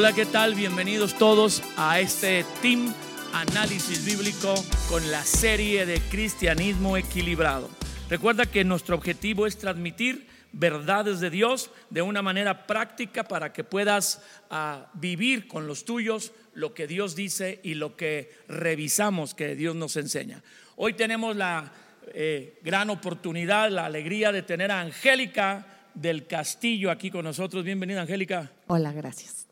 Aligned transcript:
Hola, 0.00 0.14
¿qué 0.14 0.24
tal? 0.24 0.54
Bienvenidos 0.54 1.18
todos 1.18 1.62
a 1.76 2.00
este 2.00 2.42
Team 2.62 2.90
Análisis 3.34 4.02
Bíblico 4.02 4.54
con 4.88 5.10
la 5.10 5.22
serie 5.22 5.84
de 5.84 6.00
Cristianismo 6.00 6.96
Equilibrado. 6.96 7.68
Recuerda 8.08 8.46
que 8.46 8.64
nuestro 8.64 8.96
objetivo 8.96 9.46
es 9.46 9.58
transmitir 9.58 10.26
verdades 10.52 11.20
de 11.20 11.28
Dios 11.28 11.70
de 11.90 12.00
una 12.00 12.22
manera 12.22 12.66
práctica 12.66 13.24
para 13.24 13.52
que 13.52 13.62
puedas 13.62 14.22
ah, 14.48 14.86
vivir 14.94 15.46
con 15.46 15.66
los 15.66 15.84
tuyos 15.84 16.32
lo 16.54 16.72
que 16.72 16.86
Dios 16.86 17.14
dice 17.14 17.60
y 17.62 17.74
lo 17.74 17.94
que 17.94 18.32
revisamos 18.48 19.34
que 19.34 19.54
Dios 19.54 19.76
nos 19.76 19.96
enseña. 19.96 20.42
Hoy 20.76 20.94
tenemos 20.94 21.36
la 21.36 21.70
eh, 22.14 22.58
gran 22.62 22.88
oportunidad, 22.88 23.70
la 23.70 23.84
alegría 23.84 24.32
de 24.32 24.40
tener 24.40 24.70
a 24.70 24.80
Angélica 24.80 25.66
del 25.92 26.26
Castillo 26.26 26.90
aquí 26.90 27.10
con 27.10 27.26
nosotros. 27.26 27.62
Bienvenida, 27.64 28.00
Angélica. 28.00 28.50
Hola, 28.66 28.92
gracias 28.92 29.49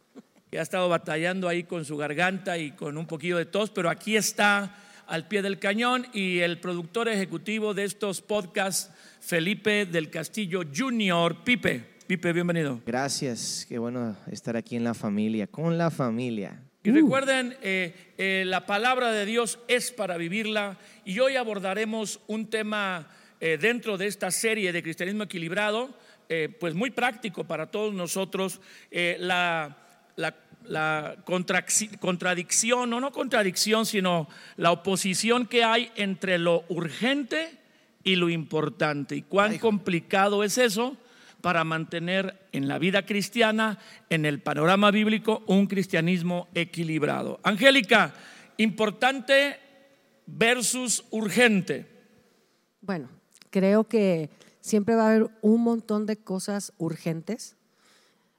que 0.50 0.58
ha 0.58 0.62
estado 0.62 0.88
batallando 0.88 1.48
ahí 1.48 1.64
con 1.64 1.84
su 1.84 1.96
garganta 1.96 2.56
y 2.58 2.72
con 2.72 2.96
un 2.96 3.06
poquillo 3.06 3.36
de 3.36 3.46
tos, 3.46 3.70
pero 3.70 3.90
aquí 3.90 4.16
está 4.16 4.74
al 5.06 5.26
pie 5.28 5.42
del 5.42 5.58
cañón 5.58 6.06
y 6.12 6.38
el 6.38 6.58
productor 6.60 7.08
ejecutivo 7.08 7.74
de 7.74 7.84
estos 7.84 8.20
podcasts, 8.20 8.90
Felipe 9.20 9.86
del 9.86 10.10
Castillo 10.10 10.62
Junior. 10.74 11.44
Pipe, 11.44 11.84
Pipe, 12.06 12.32
bienvenido. 12.32 12.80
Gracias, 12.86 13.66
qué 13.68 13.78
bueno 13.78 14.16
estar 14.30 14.56
aquí 14.56 14.76
en 14.76 14.84
la 14.84 14.94
familia, 14.94 15.46
con 15.46 15.76
la 15.76 15.90
familia. 15.90 16.62
Y 16.82 16.90
recuerden, 16.90 17.54
eh, 17.60 18.14
eh, 18.16 18.44
la 18.46 18.64
palabra 18.64 19.12
de 19.12 19.26
Dios 19.26 19.58
es 19.68 19.92
para 19.92 20.16
vivirla 20.16 20.78
y 21.04 21.18
hoy 21.18 21.36
abordaremos 21.36 22.20
un 22.26 22.48
tema 22.48 23.08
eh, 23.40 23.58
dentro 23.60 23.98
de 23.98 24.06
esta 24.06 24.30
serie 24.30 24.72
de 24.72 24.82
Cristianismo 24.82 25.24
Equilibrado, 25.24 25.94
pues 26.60 26.74
muy 26.74 26.90
práctico 26.90 27.44
para 27.44 27.70
todos 27.70 27.94
nosotros. 27.94 28.60
la 28.90 29.87
la, 30.18 31.16
contradicción, 31.24 32.92
o 32.92 33.00
no 33.00 33.12
contradicción, 33.12 33.86
sino 33.86 34.28
la 34.56 34.72
oposición 34.72 35.46
que 35.46 35.64
hay 35.64 35.90
entre 35.96 36.38
lo 36.38 36.64
urgente 36.68 37.58
y 38.02 38.16
lo 38.16 38.28
importante. 38.28 39.16
Y 39.16 39.22
cuán 39.22 39.58
complicado 39.58 40.44
es 40.44 40.58
eso 40.58 40.96
para 41.40 41.64
mantener 41.64 42.48
en 42.52 42.66
la 42.68 42.78
vida 42.78 43.06
cristiana, 43.06 43.78
en 44.10 44.26
el 44.26 44.40
panorama 44.40 44.90
bíblico, 44.90 45.42
un 45.46 45.66
cristianismo 45.66 46.48
equilibrado. 46.54 47.38
Angélica, 47.44 48.12
importante 48.56 49.58
versus 50.26 51.04
urgente. 51.10 51.86
Bueno, 52.80 53.08
creo 53.50 53.84
que 53.84 54.30
siempre 54.60 54.96
va 54.96 55.04
a 55.04 55.10
haber 55.10 55.30
un 55.40 55.62
montón 55.62 56.06
de 56.06 56.16
cosas 56.16 56.72
urgentes 56.76 57.57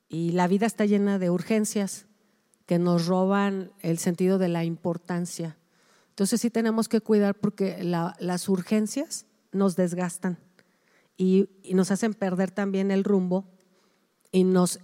y 0.10 0.32
la 0.32 0.48
vida 0.48 0.66
está 0.66 0.86
llena 0.86 1.20
de 1.20 1.30
urgencias 1.30 2.08
que 2.66 2.80
nos 2.80 3.06
roban 3.06 3.72
el 3.80 4.00
sentido 4.00 4.40
de 4.40 4.50
la 4.50 4.66
importancia. 4.66 5.58
Entonces 6.10 6.42
sí 6.42 6.50
tenemos 6.50 6.90
que 6.90 7.00
cuidar 7.00 7.36
porque 7.36 7.82
las 7.84 8.50
urgencias 8.50 9.26
nos 9.52 9.76
desgastan 9.76 10.40
y, 11.16 11.48
nos 11.74 11.92
hacen 11.92 12.14
perder 12.14 12.52
también 12.52 12.92
el 12.92 13.04
rumbo 13.04 13.46
y 14.32 14.44
nos 14.44 14.80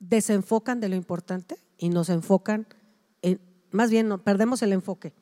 desenfocan 0.00 0.80
de 0.80 0.88
lo 0.88 0.96
importante 0.96 1.56
y 1.78 1.90
nos 1.90 2.08
enfocan, 2.08 2.66
en, 3.20 3.40
más 3.70 3.90
bien 3.90 4.18
perdemos 4.20 4.62
el 4.62 4.72
enfoque. 4.72 5.12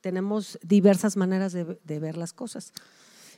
Tenemos 0.00 0.58
diversas 0.62 1.16
maneras 1.16 1.52
de, 1.52 1.78
de 1.82 1.98
ver 1.98 2.16
las 2.16 2.32
cosas 2.32 2.72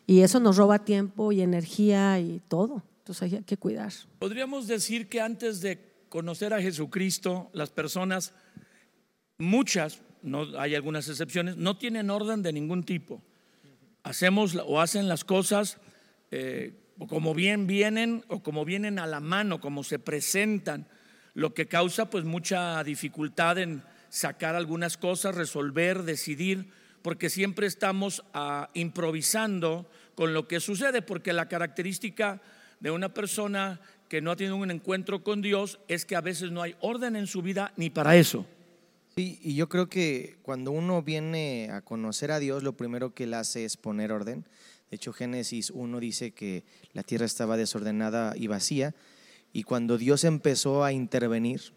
y 0.07 0.21
eso 0.21 0.41
nos 0.41 0.57
roba 0.57 0.85
tiempo 0.85 1.33
y 1.33 1.41
energía 1.41 2.19
y 2.19 2.41
todo. 2.49 2.83
Entonces 3.07 3.33
hay 3.33 3.45
que 3.45 3.57
cuidar. 3.57 3.93
Podríamos 4.19 4.67
decir 4.67 5.09
que 5.09 5.21
antes 5.21 5.61
de 5.61 5.79
conocer 6.09 6.53
a 6.53 6.61
Jesucristo, 6.61 7.51
las 7.53 7.71
personas, 7.71 8.33
muchas, 9.39 10.01
no 10.23 10.59
hay 10.59 10.75
algunas 10.75 11.09
excepciones, 11.09 11.57
no 11.57 11.79
tienen 11.79 12.11
orden 12.11 12.43
de 12.43 12.53
ningún 12.53 12.83
tipo. 12.83 13.23
Hacemos 14.03 14.57
o 14.57 14.81
hacen 14.81 15.07
las 15.07 15.23
cosas 15.23 15.79
eh, 16.33 16.73
como 17.09 17.33
bien 17.33 17.69
vienen 17.69 18.25
o 18.27 18.43
como 18.43 18.65
vienen 18.65 18.99
a 18.99 19.07
la 19.07 19.21
mano, 19.21 19.61
como 19.61 19.85
se 19.85 20.01
presentan, 20.01 20.89
lo 21.33 21.55
que 21.55 21.69
causa 21.69 22.11
pues 22.11 22.25
mucha 22.25 22.83
dificultad 22.83 23.59
en 23.59 23.85
sacar 24.09 24.57
algunas 24.57 24.97
cosas, 24.97 25.37
resolver, 25.37 26.03
decidir, 26.03 26.73
porque 27.03 27.31
siempre 27.31 27.69
estamos 27.69 28.25
ah, 28.35 28.69
improvisando 28.75 29.89
con 30.17 30.35
lo 30.35 30.49
que 30.49 30.59
sucede, 30.59 31.03
porque 31.03 31.33
la 31.33 31.47
característica 31.47 32.43
de 32.81 32.91
una 32.91 33.13
persona 33.13 33.81
que 34.09 34.21
no 34.21 34.31
ha 34.31 34.37
tenido 34.37 34.57
un 34.57 34.71
encuentro 34.71 35.23
con 35.23 35.43
Dios 35.43 35.81
es 35.89 36.05
que 36.05 36.17
a 36.17 36.21
veces 36.21 36.51
no 36.53 36.63
hay 36.63 36.77
orden 36.81 37.17
en 37.17 37.27
su 37.27 37.43
vida 37.43 37.73
ni 37.77 37.91
para 37.91 38.17
eso. 38.17 38.47
Sí, 39.17 39.39
y 39.43 39.55
yo 39.55 39.69
creo 39.69 39.89
que 39.89 40.37
cuando 40.43 40.71
uno 40.71 41.03
viene 41.03 41.71
a 41.73 41.81
conocer 41.81 42.31
a 42.31 42.39
Dios, 42.39 42.63
lo 42.63 42.77
primero 42.77 43.15
que 43.15 43.25
él 43.25 43.35
hace 43.35 43.65
es 43.65 43.77
poner 43.77 44.13
orden. 44.13 44.45
De 44.91 44.97
hecho, 44.97 45.13
Génesis 45.13 45.71
1 45.71 46.01
dice 46.01 46.33
que 46.33 46.65
la 46.93 47.03
tierra 47.03 47.25
estaba 47.25 47.57
desordenada 47.57 48.35
y 48.37 48.47
vacía, 48.47 48.95
y 49.53 49.63
cuando 49.63 49.97
Dios 49.97 50.25
empezó 50.25 50.85
a 50.85 50.93
intervenir, 50.93 51.73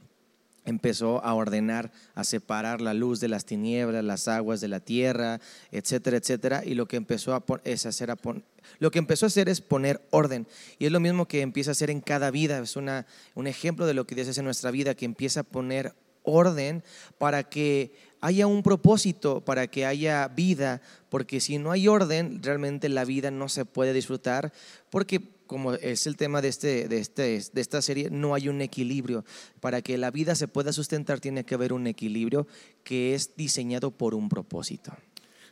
empezó 0.70 1.24
a 1.24 1.34
ordenar, 1.34 1.92
a 2.16 2.24
separar 2.24 2.82
la 2.82 2.94
luz 2.94 3.20
de 3.20 3.28
las 3.28 3.46
tinieblas, 3.46 4.04
las 4.04 4.28
aguas 4.28 4.62
de 4.62 4.68
la 4.68 4.80
tierra, 4.80 5.40
etcétera, 5.72 6.18
etcétera, 6.18 6.64
y 6.66 6.76
lo 6.76 6.88
que 6.88 6.98
empezó 6.98 7.34
a 7.34 7.44
es 7.64 7.86
hacer 7.86 8.12
a 8.12 8.18
lo 8.80 8.92
que 8.92 9.00
empezó 9.00 9.26
a 9.26 9.28
hacer 9.28 9.50
es 9.50 9.62
poner 9.62 10.02
orden. 10.12 10.48
Y 10.78 10.86
es 10.86 10.92
lo 10.92 11.00
mismo 11.00 11.28
que 11.28 11.42
empieza 11.42 11.72
a 11.72 11.74
hacer 11.74 11.90
en 11.90 12.02
cada 12.02 12.30
vida. 12.30 12.60
Es 12.60 12.76
una, 12.76 13.08
un 13.34 13.48
ejemplo 13.48 13.86
de 13.88 13.94
lo 13.94 14.06
que 14.06 14.16
Dios 14.16 14.28
hace 14.28 14.42
en 14.42 14.46
nuestra 14.46 14.72
vida, 14.72 14.94
que 14.94 15.06
empieza 15.06 15.40
a 15.40 15.44
poner 15.44 15.96
orden 16.24 16.84
para 17.18 17.44
que 17.44 17.94
haya 18.22 18.48
un 18.48 18.64
propósito, 18.64 19.42
para 19.42 19.68
que 19.68 19.86
haya 19.86 20.28
vida, 20.28 20.82
porque 21.10 21.40
si 21.40 21.58
no 21.58 21.72
hay 21.72 21.88
orden, 21.88 22.44
realmente 22.44 22.90
la 22.90 23.06
vida 23.06 23.32
no 23.32 23.50
se 23.50 23.66
puede 23.66 23.94
disfrutar, 23.94 24.52
porque 24.90 25.39
como 25.50 25.74
es 25.74 26.06
el 26.06 26.16
tema 26.16 26.44
de, 26.44 26.48
este, 26.48 26.88
de, 26.88 27.00
este, 27.00 27.42
de 27.52 27.62
esta 27.62 27.82
serie, 27.82 28.12
no 28.12 28.36
hay 28.36 28.50
un 28.50 28.62
equilibrio. 28.62 29.26
Para 29.60 29.82
que 29.82 29.98
la 29.98 30.12
vida 30.12 30.36
se 30.36 30.48
pueda 30.48 30.72
sustentar 30.72 31.20
tiene 31.20 31.44
que 31.44 31.56
haber 31.56 31.74
un 31.74 31.88
equilibrio 31.88 32.46
que 32.84 33.16
es 33.16 33.36
diseñado 33.36 33.90
por 33.90 34.14
un 34.14 34.30
propósito. 34.30 34.94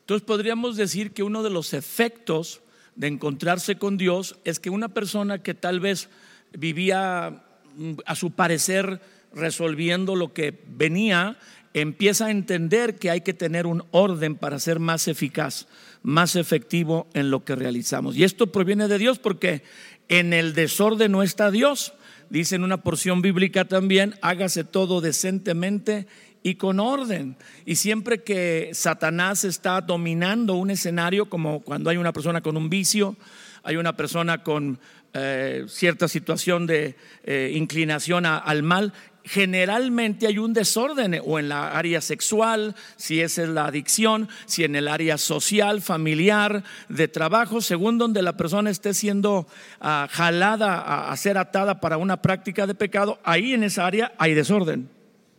Entonces 0.01 0.23
podríamos 0.23 0.77
decir 0.77 1.13
que 1.13 1.23
uno 1.23 1.41
de 1.41 1.49
los 1.49 1.73
efectos 1.73 2.61
de 2.95 3.07
encontrarse 3.07 3.79
con 3.79 3.97
Dios 3.97 4.37
es 4.43 4.59
que 4.59 4.69
una 4.69 4.89
persona 4.89 5.41
que 5.41 5.55
tal 5.55 5.79
vez 5.79 6.09
vivía 6.53 7.43
mm, 7.75 7.93
a 8.05 8.13
su 8.13 8.29
parecer 8.29 9.01
resolviendo 9.33 10.15
lo 10.15 10.31
que 10.31 10.63
venía, 10.67 11.39
empieza 11.73 12.27
a 12.27 12.31
entender 12.31 12.95
que 12.95 13.09
hay 13.09 13.21
que 13.21 13.33
tener 13.33 13.65
un 13.65 13.83
orden 13.91 14.35
para 14.35 14.59
ser 14.59 14.79
más 14.79 15.07
eficaz, 15.07 15.67
más 16.01 16.35
efectivo 16.35 17.07
en 17.13 17.31
lo 17.31 17.43
que 17.43 17.55
realizamos. 17.55 18.15
Y 18.15 18.23
esto 18.23 18.51
proviene 18.51 18.87
de 18.87 18.97
Dios 18.97 19.19
porque 19.19 19.63
en 20.07 20.33
el 20.33 20.53
desorden 20.53 21.11
no 21.11 21.23
está 21.23 21.51
Dios. 21.51 21.93
Dice 22.29 22.55
en 22.55 22.63
una 22.63 22.77
porción 22.83 23.21
bíblica 23.21 23.65
también, 23.65 24.15
hágase 24.21 24.63
todo 24.63 25.01
decentemente 25.01 26.07
y 26.43 26.55
con 26.55 26.79
orden. 26.79 27.35
Y 27.65 27.75
siempre 27.75 28.23
que 28.23 28.69
Satanás 28.73 29.43
está 29.43 29.81
dominando 29.81 30.53
un 30.55 30.69
escenario, 30.69 31.29
como 31.29 31.61
cuando 31.61 31.89
hay 31.89 31.97
una 31.97 32.13
persona 32.13 32.41
con 32.41 32.57
un 32.57 32.69
vicio, 32.69 33.15
hay 33.63 33.75
una 33.75 33.97
persona 33.97 34.43
con 34.43 34.79
eh, 35.13 35.65
cierta 35.67 36.07
situación 36.07 36.67
de 36.67 36.95
eh, 37.23 37.51
inclinación 37.55 38.25
al 38.25 38.63
mal, 38.63 38.93
generalmente 39.27 40.27
hay 40.27 40.37
un 40.37 40.53
desorden 40.53 41.19
o 41.25 41.39
en 41.39 41.49
la 41.49 41.77
área 41.77 42.01
sexual, 42.01 42.75
si 42.95 43.21
esa 43.21 43.43
es 43.43 43.49
la 43.49 43.65
adicción, 43.65 44.29
si 44.45 44.63
en 44.63 44.75
el 44.75 44.87
área 44.87 45.17
social, 45.17 45.81
familiar, 45.81 46.63
de 46.89 47.07
trabajo, 47.07 47.61
según 47.61 47.97
donde 47.97 48.21
la 48.21 48.37
persona 48.37 48.69
esté 48.69 48.93
siendo 48.93 49.47
ah, 49.79 50.07
jalada 50.09 51.11
a 51.11 51.17
ser 51.17 51.37
atada 51.37 51.79
para 51.79 51.97
una 51.97 52.21
práctica 52.21 52.65
de 52.65 52.75
pecado, 52.75 53.19
ahí 53.23 53.53
en 53.53 53.63
esa 53.63 53.85
área 53.85 54.13
hay 54.17 54.33
desorden. 54.33 54.89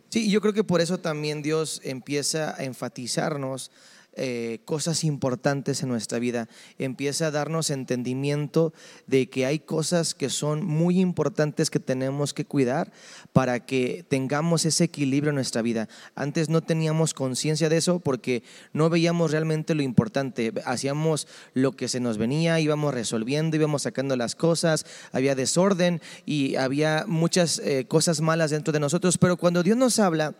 Sí, 0.09 0.31
yo 0.31 0.41
creo 0.41 0.53
que 0.53 0.63
por 0.63 0.81
eso 0.81 0.97
también 0.99 1.41
Dios 1.41 1.81
empieza 1.83 2.55
a 2.57 2.63
enfatizarnos 2.63 3.71
eh, 4.21 4.59
cosas 4.65 5.05
importantes 5.05 5.81
en 5.81 5.87
nuestra 5.87 6.19
vida, 6.19 6.49
empieza 6.77 7.27
a 7.27 7.31
darnos 7.31 7.69
entendimiento 7.69 8.73
de 9.07 9.29
que 9.29 9.45
hay 9.45 9.59
cosas 9.59 10.13
que 10.13 10.29
son 10.29 10.65
muy 10.65 10.99
importantes 10.99 11.69
que 11.69 11.79
tenemos 11.79 12.33
que 12.33 12.43
cuidar 12.43 12.91
para 13.31 13.65
que 13.65 14.03
tengamos 14.09 14.65
ese 14.65 14.83
equilibrio 14.83 15.29
en 15.29 15.35
nuestra 15.35 15.61
vida. 15.61 15.87
Antes 16.15 16.49
no 16.49 16.59
teníamos 16.59 17.13
conciencia 17.13 17.69
de 17.69 17.77
eso 17.77 17.99
porque 17.99 18.43
no 18.73 18.89
veíamos 18.89 19.31
realmente 19.31 19.73
lo 19.73 19.83
importante, 19.83 20.51
hacíamos 20.65 21.25
lo 21.53 21.71
que 21.71 21.87
se 21.87 22.01
nos 22.01 22.17
venía, 22.17 22.59
íbamos 22.59 22.93
resolviendo, 22.93 23.55
íbamos 23.55 23.83
sacando 23.83 24.17
las 24.17 24.35
cosas, 24.35 24.85
había 25.13 25.33
desorden 25.33 26.01
y 26.25 26.57
había 26.57 27.05
muchas 27.07 27.59
eh, 27.59 27.85
cosas 27.87 28.19
malas 28.19 28.51
dentro 28.51 28.73
de 28.73 28.81
nosotros, 28.81 29.17
pero 29.17 29.37
cuando 29.37 29.63
Dios 29.63 29.77
nos 29.77 29.97
habla, 29.97 30.35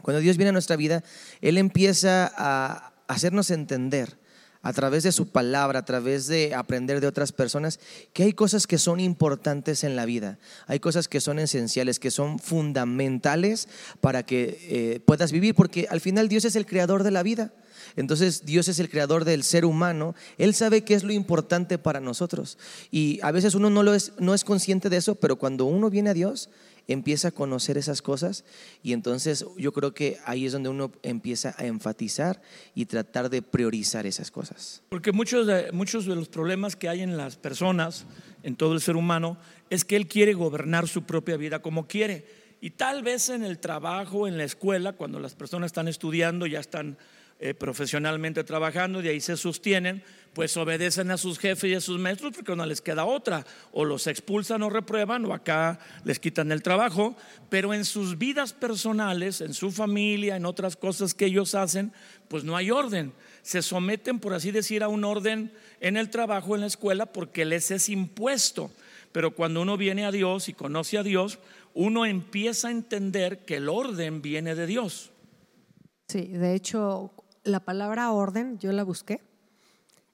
cuando 0.00 0.20
Dios 0.20 0.36
viene 0.36 0.48
a 0.48 0.52
nuestra 0.52 0.76
vida, 0.76 1.04
Él 1.40 1.58
empieza 1.58 2.32
a, 2.34 2.89
hacernos 3.10 3.50
entender 3.50 4.18
a 4.62 4.72
través 4.72 5.02
de 5.02 5.12
su 5.12 5.28
palabra, 5.28 5.80
a 5.80 5.84
través 5.84 6.26
de 6.26 6.54
aprender 6.54 7.00
de 7.00 7.06
otras 7.06 7.32
personas, 7.32 7.80
que 8.12 8.24
hay 8.24 8.32
cosas 8.34 8.66
que 8.66 8.78
son 8.78 9.00
importantes 9.00 9.84
en 9.84 9.96
la 9.96 10.04
vida, 10.04 10.38
hay 10.66 10.80
cosas 10.80 11.08
que 11.08 11.20
son 11.20 11.38
esenciales, 11.38 11.98
que 11.98 12.10
son 12.10 12.38
fundamentales 12.38 13.68
para 14.00 14.22
que 14.24 14.58
eh, 14.68 15.00
puedas 15.00 15.32
vivir, 15.32 15.54
porque 15.54 15.86
al 15.90 16.00
final 16.00 16.28
Dios 16.28 16.44
es 16.44 16.56
el 16.56 16.66
creador 16.66 17.02
de 17.02 17.10
la 17.10 17.22
vida. 17.22 17.52
Entonces 17.96 18.44
Dios 18.44 18.68
es 18.68 18.78
el 18.78 18.90
creador 18.90 19.24
del 19.24 19.42
ser 19.42 19.64
humano, 19.64 20.14
Él 20.36 20.54
sabe 20.54 20.84
qué 20.84 20.94
es 20.94 21.02
lo 21.02 21.12
importante 21.12 21.78
para 21.78 21.98
nosotros. 21.98 22.58
Y 22.90 23.18
a 23.22 23.32
veces 23.32 23.54
uno 23.54 23.70
no, 23.70 23.82
lo 23.82 23.94
es, 23.94 24.12
no 24.18 24.34
es 24.34 24.44
consciente 24.44 24.90
de 24.90 24.98
eso, 24.98 25.14
pero 25.14 25.36
cuando 25.36 25.64
uno 25.64 25.88
viene 25.88 26.10
a 26.10 26.14
Dios, 26.14 26.50
empieza 26.92 27.28
a 27.28 27.30
conocer 27.30 27.78
esas 27.78 28.02
cosas 28.02 28.44
y 28.82 28.92
entonces 28.92 29.44
yo 29.56 29.72
creo 29.72 29.94
que 29.94 30.18
ahí 30.24 30.46
es 30.46 30.52
donde 30.52 30.68
uno 30.68 30.92
empieza 31.02 31.54
a 31.56 31.66
enfatizar 31.66 32.42
y 32.74 32.86
tratar 32.86 33.30
de 33.30 33.42
priorizar 33.42 34.06
esas 34.06 34.30
cosas. 34.30 34.82
Porque 34.88 35.12
muchos 35.12 35.46
de, 35.46 35.70
muchos 35.72 36.06
de 36.06 36.16
los 36.16 36.28
problemas 36.28 36.76
que 36.76 36.88
hay 36.88 37.00
en 37.00 37.16
las 37.16 37.36
personas, 37.36 38.06
en 38.42 38.56
todo 38.56 38.74
el 38.74 38.80
ser 38.80 38.96
humano, 38.96 39.38
es 39.70 39.84
que 39.84 39.96
él 39.96 40.06
quiere 40.08 40.34
gobernar 40.34 40.88
su 40.88 41.04
propia 41.04 41.36
vida 41.36 41.62
como 41.62 41.86
quiere. 41.86 42.26
Y 42.60 42.70
tal 42.70 43.02
vez 43.02 43.30
en 43.30 43.44
el 43.44 43.58
trabajo, 43.58 44.26
en 44.26 44.36
la 44.36 44.44
escuela, 44.44 44.92
cuando 44.92 45.18
las 45.18 45.34
personas 45.34 45.66
están 45.66 45.88
estudiando, 45.88 46.46
ya 46.46 46.60
están 46.60 46.98
eh, 47.42 47.54
profesionalmente 47.54 48.44
trabajando, 48.44 49.00
de 49.00 49.08
ahí 49.08 49.20
se 49.20 49.34
sostienen, 49.34 50.02
pues 50.32 50.56
obedecen 50.56 51.10
a 51.10 51.16
sus 51.16 51.38
jefes 51.38 51.70
y 51.70 51.74
a 51.74 51.80
sus 51.80 51.98
maestros 51.98 52.32
porque 52.34 52.54
no 52.54 52.64
les 52.64 52.80
queda 52.80 53.04
otra, 53.04 53.44
o 53.72 53.84
los 53.84 54.06
expulsan 54.06 54.62
o 54.62 54.70
reprueban, 54.70 55.24
o 55.24 55.34
acá 55.34 55.78
les 56.04 56.20
quitan 56.20 56.52
el 56.52 56.62
trabajo, 56.62 57.16
pero 57.48 57.74
en 57.74 57.84
sus 57.84 58.16
vidas 58.16 58.52
personales, 58.52 59.40
en 59.40 59.54
su 59.54 59.72
familia, 59.72 60.36
en 60.36 60.46
otras 60.46 60.76
cosas 60.76 61.14
que 61.14 61.26
ellos 61.26 61.54
hacen, 61.54 61.92
pues 62.28 62.44
no 62.44 62.56
hay 62.56 62.70
orden. 62.70 63.12
Se 63.42 63.62
someten, 63.62 64.20
por 64.20 64.34
así 64.34 64.50
decir, 64.50 64.82
a 64.82 64.88
un 64.88 65.04
orden 65.04 65.52
en 65.80 65.96
el 65.96 66.10
trabajo, 66.10 66.54
en 66.54 66.60
la 66.60 66.68
escuela, 66.68 67.06
porque 67.06 67.44
les 67.44 67.70
es 67.70 67.88
impuesto. 67.88 68.70
Pero 69.12 69.34
cuando 69.34 69.62
uno 69.62 69.76
viene 69.76 70.04
a 70.04 70.12
Dios 70.12 70.48
y 70.48 70.52
conoce 70.52 70.98
a 70.98 71.02
Dios, 71.02 71.40
uno 71.74 72.06
empieza 72.06 72.68
a 72.68 72.70
entender 72.72 73.44
que 73.44 73.56
el 73.56 73.68
orden 73.68 74.22
viene 74.22 74.54
de 74.54 74.66
Dios. 74.66 75.10
Sí, 76.08 76.26
de 76.26 76.54
hecho, 76.54 77.12
la 77.44 77.60
palabra 77.60 78.12
orden, 78.12 78.58
yo 78.58 78.72
la 78.72 78.84
busqué, 78.84 79.20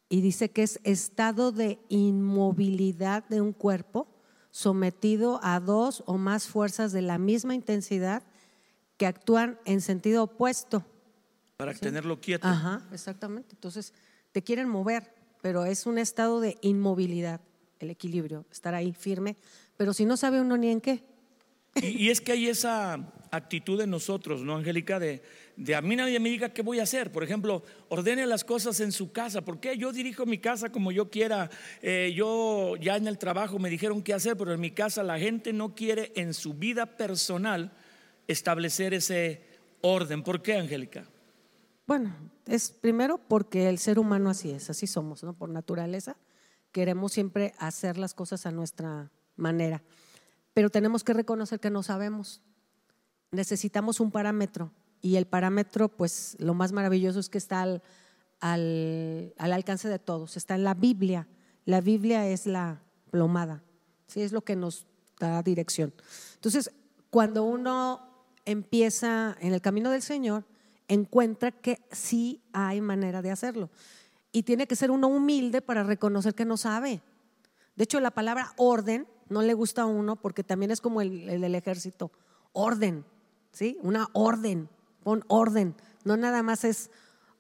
y 0.09 0.21
dice 0.21 0.51
que 0.51 0.63
es 0.63 0.81
estado 0.85 1.53
de 1.53 1.79
inmovilidad 1.89 3.25
de 3.29 3.41
un 3.41 3.53
cuerpo 3.53 4.07
sometido 4.51 5.41
a 5.43 5.61
dos 5.61 6.03
o 6.07 6.17
más 6.17 6.47
fuerzas 6.47 6.93
de 6.93 7.03
la 7.03 7.19
misma 7.19 7.55
intensidad 7.55 8.23
que 8.97 9.07
actúan 9.07 9.59
en 9.65 9.81
sentido 9.81 10.25
opuesto. 10.25 10.85
Para 11.57 11.75
tenerlo 11.75 12.21
quieto. 12.21 12.47
Ajá, 12.47 12.87
exactamente. 12.93 13.51
Entonces, 13.55 13.93
te 14.33 14.43
quieren 14.43 14.69
mover, 14.69 15.13
pero 15.43 15.65
es 15.65 15.87
un 15.87 15.99
estado 15.99 16.41
de 16.41 16.57
inmovilidad, 16.61 17.41
el 17.81 17.91
equilibrio, 17.91 18.47
estar 18.51 18.75
ahí 18.75 18.93
firme, 18.93 19.37
pero 19.77 19.93
si 19.93 20.05
no 20.05 20.17
sabe 20.17 20.41
uno 20.41 20.57
ni 20.57 20.71
en 20.71 20.81
qué. 20.81 21.03
Y, 21.75 22.05
y 22.05 22.11
es 22.11 22.21
que 22.21 22.33
hay 22.33 22.49
esa 22.49 23.13
actitud 23.31 23.81
en 23.81 23.91
nosotros, 23.91 24.43
¿no, 24.43 24.57
Angélica? 24.57 24.99
De, 24.99 25.23
de 25.57 25.75
a 25.75 25.81
mí 25.81 25.97
nadie 25.97 26.21
me 26.21 26.29
diga 26.29 26.51
qué 26.51 26.63
voy 26.63 26.81
a 26.81 26.83
hacer. 26.83 27.11
Por 27.11 27.25
ejemplo, 27.25 27.63
ordene 27.89 28.27
las 28.27 28.45
cosas 28.45 28.79
en 28.81 28.93
su 28.93 29.13
casa. 29.13 29.41
¿Por 29.43 29.59
qué? 29.59 29.77
Yo 29.77 29.91
dirijo 29.91 30.27
mi 30.27 30.39
casa 30.39 30.71
como 30.71 30.93
yo 30.93 31.11
quiera. 31.11 31.51
Eh, 31.81 32.13
yo 32.15 32.77
ya 32.77 32.97
en 32.97 33.07
el 33.07 33.17
trabajo 33.17 33.59
me 33.59 33.71
dijeron 33.71 34.03
qué 34.03 34.13
hacer, 34.13 34.37
pero 34.37 34.53
en 34.53 34.61
mi 34.61 34.71
casa 34.71 35.03
la 35.03 35.19
gente 35.19 35.53
no 35.53 35.75
quiere 35.75 36.13
en 36.15 36.35
su 36.35 36.55
vida 36.55 36.97
personal 36.97 37.73
establecer 38.29 38.93
ese 38.93 39.43
orden. 39.81 40.23
¿Por 40.23 40.43
qué, 40.43 40.57
Angélica? 40.57 41.07
Bueno, 41.87 42.15
es 42.47 42.71
primero 42.71 43.19
porque 43.19 43.69
el 43.69 43.79
ser 43.79 43.99
humano 43.99 44.29
así 44.29 44.51
es, 44.51 44.69
así 44.69 44.87
somos, 44.87 45.23
¿no? 45.23 45.33
Por 45.33 45.49
naturaleza. 45.49 46.17
Queremos 46.71 47.13
siempre 47.13 47.55
hacer 47.59 47.97
las 47.97 48.13
cosas 48.13 48.45
a 48.45 48.51
nuestra 48.51 49.11
manera. 49.37 49.83
Pero 50.53 50.69
tenemos 50.69 51.03
que 51.03 51.15
reconocer 51.15 51.61
que 51.61 51.71
no 51.71 51.83
sabemos. 51.83 52.43
Necesitamos 53.31 54.01
un 54.01 54.11
parámetro 54.11 54.73
y 55.01 55.17
el 55.17 55.27
parámetro, 55.27 55.89
pues 55.89 56.37
lo 56.39 56.55
más 56.55 56.73
maravilloso 56.73 57.21
es 57.21 57.29
que 57.29 57.39
está 57.39 57.63
al, 57.63 57.83
al, 58.41 59.33
alcance 59.39 59.89
de 59.89 59.99
todos, 59.99 60.37
está 60.37 60.55
en 60.55 60.65
la 60.65 60.75
Biblia. 60.75 61.29
La 61.65 61.81
Biblia 61.81 62.29
es 62.29 62.47
la 62.47 62.83
plomada, 63.11 63.63
¿sí? 64.07 64.23
es 64.23 64.33
lo 64.33 64.43
que 64.43 64.57
nos 64.57 64.87
da 65.19 65.43
dirección. 65.43 65.93
Entonces, 66.35 66.71
cuando 67.11 67.45
uno 67.45 68.01
empieza 68.45 69.37
en 69.41 69.53
el 69.53 69.61
camino 69.61 69.91
del 69.91 70.03
Señor, 70.03 70.45
encuentra 70.89 71.51
que 71.51 71.81
sí 71.91 72.43
hay 72.53 72.81
manera 72.81 73.23
de 73.23 73.31
hacerlo. 73.31 73.71
Y 74.33 74.43
tiene 74.43 74.67
que 74.67 74.77
ser 74.77 74.91
uno 74.91 75.09
humilde 75.09 75.63
para 75.63 75.83
reconocer 75.83 76.35
que 76.35 76.45
no 76.45 76.57
sabe. 76.57 77.01
De 77.75 77.85
hecho, 77.85 78.01
la 78.01 78.11
palabra 78.11 78.53
orden 78.57 79.09
no 79.29 79.43
le 79.43 79.55
gusta 79.55 79.83
a 79.83 79.87
uno 79.87 80.17
porque 80.17 80.45
también 80.45 80.71
es 80.71 80.81
como 80.81 81.01
el, 81.01 81.29
el 81.29 81.41
del 81.41 81.55
ejército. 81.55 82.13
Orden, 82.53 83.05
¿sí? 83.51 83.79
Una 83.83 84.09
orden 84.13 84.69
pon 85.07 85.25
orden. 85.29 85.77
No 86.03 86.17
nada 86.17 86.43
más 86.43 86.65
es 86.65 86.91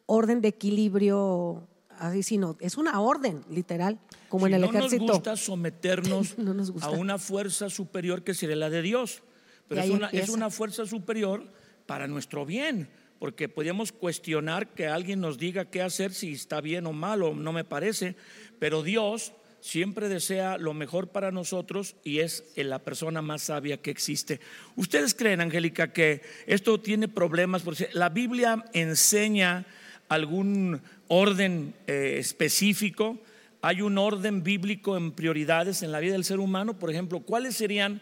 orden 0.06 0.40
de 0.40 0.46
equilibrio 0.46 1.66
así, 1.98 2.22
sino 2.22 2.56
es 2.60 2.76
una 2.76 3.00
orden, 3.00 3.40
literal, 3.50 3.98
como 4.28 4.46
en 4.46 4.54
el 4.54 4.62
ejército. 4.62 5.02
No 5.04 5.06
nos 5.06 5.16
gusta 5.16 5.36
someternos 5.36 6.36
a 6.80 6.90
una 6.90 7.18
fuerza 7.18 7.68
superior 7.68 8.22
que 8.22 8.34
sería 8.34 8.54
la 8.54 8.70
de 8.70 8.82
Dios, 8.82 9.24
pero 9.66 9.82
es 9.82 9.90
una, 9.90 10.08
es 10.10 10.28
una, 10.28 10.48
fuerza 10.48 10.86
superior 10.86 11.42
para 11.86 12.06
nuestro 12.06 12.46
bien, 12.46 12.88
porque 13.18 13.48
podríamos 13.48 13.90
cuestionar 13.90 14.72
que 14.72 14.86
alguien 14.86 15.20
nos 15.20 15.36
diga 15.36 15.64
qué 15.64 15.82
hacer, 15.82 16.14
si 16.14 16.34
está 16.34 16.60
bien 16.60 16.86
o 16.86 16.92
mal 16.92 17.24
o 17.24 17.34
no 17.34 17.52
me 17.52 17.64
parece, 17.64 18.14
pero 18.60 18.84
Dios 18.84 19.32
siempre 19.66 20.08
desea 20.08 20.58
lo 20.58 20.74
mejor 20.74 21.08
para 21.08 21.32
nosotros 21.32 21.96
y 22.04 22.20
es 22.20 22.44
la 22.54 22.78
persona 22.78 23.20
más 23.20 23.42
sabia 23.42 23.78
que 23.78 23.90
existe. 23.90 24.38
¿Ustedes 24.76 25.12
creen, 25.14 25.40
Angélica, 25.40 25.92
que 25.92 26.22
esto 26.46 26.80
tiene 26.80 27.08
problemas? 27.08 27.62
Porque 27.62 27.88
la 27.92 28.08
Biblia 28.08 28.64
enseña 28.72 29.66
algún 30.08 30.80
orden 31.08 31.74
eh, 31.88 32.16
específico. 32.18 33.18
Hay 33.60 33.82
un 33.82 33.98
orden 33.98 34.44
bíblico 34.44 34.96
en 34.96 35.10
prioridades 35.10 35.82
en 35.82 35.90
la 35.90 35.98
vida 35.98 36.12
del 36.12 36.24
ser 36.24 36.38
humano. 36.38 36.78
Por 36.78 36.90
ejemplo, 36.90 37.20
¿cuáles 37.20 37.56
serían 37.56 38.00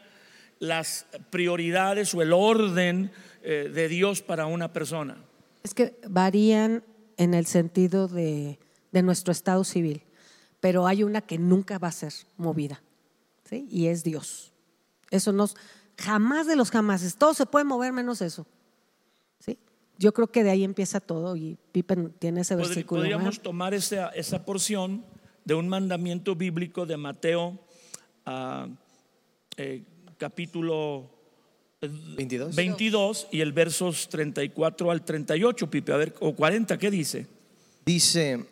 las 0.59 1.07
prioridades 1.31 2.15
o 2.15 2.21
el 2.21 2.35
orden 2.35 3.11
eh, 3.43 3.71
de 3.73 3.89
Dios 3.89 4.21
para 4.21 4.45
una 4.45 4.75
persona? 4.75 5.17
Es 5.63 5.73
que 5.73 5.97
varían 6.07 6.85
en 7.17 7.33
el 7.33 7.47
sentido 7.47 8.07
de 8.07 8.59
nuestro 8.93 9.33
estado 9.33 9.65
civil 9.65 10.04
pero 10.65 10.87
hay 10.87 11.03
una 11.03 11.21
que 11.21 11.37
nunca 11.37 11.79
va 11.79 11.89
a 11.89 11.93
ser 11.93 12.15
movida, 12.39 12.83
¿sí? 13.45 13.69
Y 13.71 13.89
es 13.89 14.03
Dios. 14.03 14.51
Eso 15.11 15.31
nos, 15.31 15.57
jamás 15.99 16.47
de 16.47 16.57
los 16.57 16.71
jamases, 16.71 17.17
todo 17.17 17.35
se 17.35 17.45
puede 17.45 17.67
mover 17.67 17.93
menos 17.93 18.23
eso, 18.23 18.47
¿sí? 19.41 19.59
Yo 19.99 20.15
creo 20.15 20.29
que 20.29 20.43
de 20.43 20.49
ahí 20.49 20.65
empieza 20.65 21.01
todo 21.01 21.37
y 21.37 21.59
Pippen 21.71 22.15
tiene 22.19 22.41
ese 22.41 22.57
versículo. 22.57 23.03
Podríamos 23.03 23.41
tomar 23.41 23.75
esa, 23.75 24.09
esa, 24.09 24.47
porción 24.47 25.05
de 25.45 25.53
un 25.53 25.69
mandamiento 25.69 26.35
bíblico 26.35 26.87
de 26.87 26.97
Mateo, 26.97 27.59
uh, 28.27 28.67
eh, 29.59 29.83
capítulo 30.17 31.11
22. 31.83 32.57
22 32.57 33.29
y 33.31 33.43
el 33.43 33.53
versos 33.53 34.09
34 34.09 34.91
al 34.91 35.05
38, 35.05 35.69
Pipe, 35.69 35.93
a 35.93 35.99
ver, 35.99 36.15
o 36.21 36.35
40, 36.35 36.79
¿qué 36.79 36.91
dice? 36.91 37.27
Dice, 37.85 38.47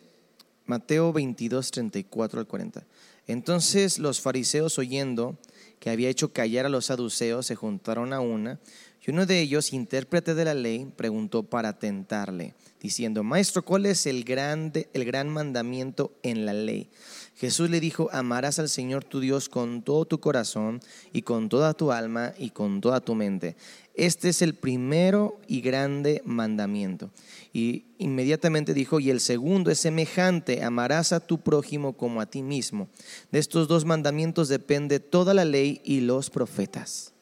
Mateo 0.65 1.13
22, 1.13 1.71
34 1.71 2.39
al 2.39 2.47
40. 2.47 2.85
Entonces 3.27 3.99
los 3.99 4.21
fariseos 4.21 4.77
oyendo 4.77 5.37
que 5.79 5.89
había 5.89 6.09
hecho 6.09 6.33
callar 6.33 6.65
a 6.65 6.69
los 6.69 6.85
saduceos 6.85 7.45
se 7.45 7.55
juntaron 7.55 8.13
a 8.13 8.19
una 8.19 8.59
y 9.05 9.11
uno 9.11 9.25
de 9.25 9.41
ellos, 9.41 9.73
intérprete 9.73 10.33
de 10.33 10.45
la 10.45 10.53
ley, 10.53 10.89
preguntó 10.95 11.43
para 11.43 11.77
tentarle, 11.77 12.55
diciendo, 12.79 13.21
Maestro, 13.21 13.61
¿cuál 13.65 13.85
es 13.85 14.05
el, 14.05 14.23
grande, 14.23 14.87
el 14.93 15.03
gran 15.03 15.27
mandamiento 15.27 16.13
en 16.23 16.45
la 16.45 16.53
ley? 16.53 16.89
Jesús 17.35 17.69
le 17.69 17.81
dijo, 17.81 18.07
amarás 18.13 18.59
al 18.59 18.69
Señor 18.69 19.03
tu 19.03 19.19
Dios 19.19 19.49
con 19.49 19.81
todo 19.81 20.05
tu 20.05 20.21
corazón 20.21 20.79
y 21.11 21.23
con 21.23 21.49
toda 21.49 21.73
tu 21.73 21.91
alma 21.91 22.33
y 22.37 22.51
con 22.51 22.79
toda 22.79 23.01
tu 23.01 23.13
mente. 23.13 23.57
Este 23.93 24.29
es 24.29 24.41
el 24.41 24.55
primero 24.55 25.39
y 25.47 25.61
grande 25.61 26.21
mandamiento. 26.25 27.11
Y 27.53 27.85
inmediatamente 27.99 28.73
dijo, 28.73 28.99
y 28.99 29.11
el 29.11 29.19
segundo 29.19 29.69
es 29.69 29.79
semejante, 29.79 30.63
amarás 30.63 31.13
a 31.13 31.19
tu 31.19 31.41
prójimo 31.41 31.93
como 31.93 32.19
a 32.19 32.25
ti 32.25 32.41
mismo. 32.41 32.89
De 33.31 33.37
estos 33.37 33.67
dos 33.67 33.85
mandamientos 33.85 34.49
depende 34.49 34.99
toda 34.99 35.35
la 35.35 35.45
ley 35.45 35.79
y 35.83 36.01
los 36.01 36.31
profetas. 36.31 37.13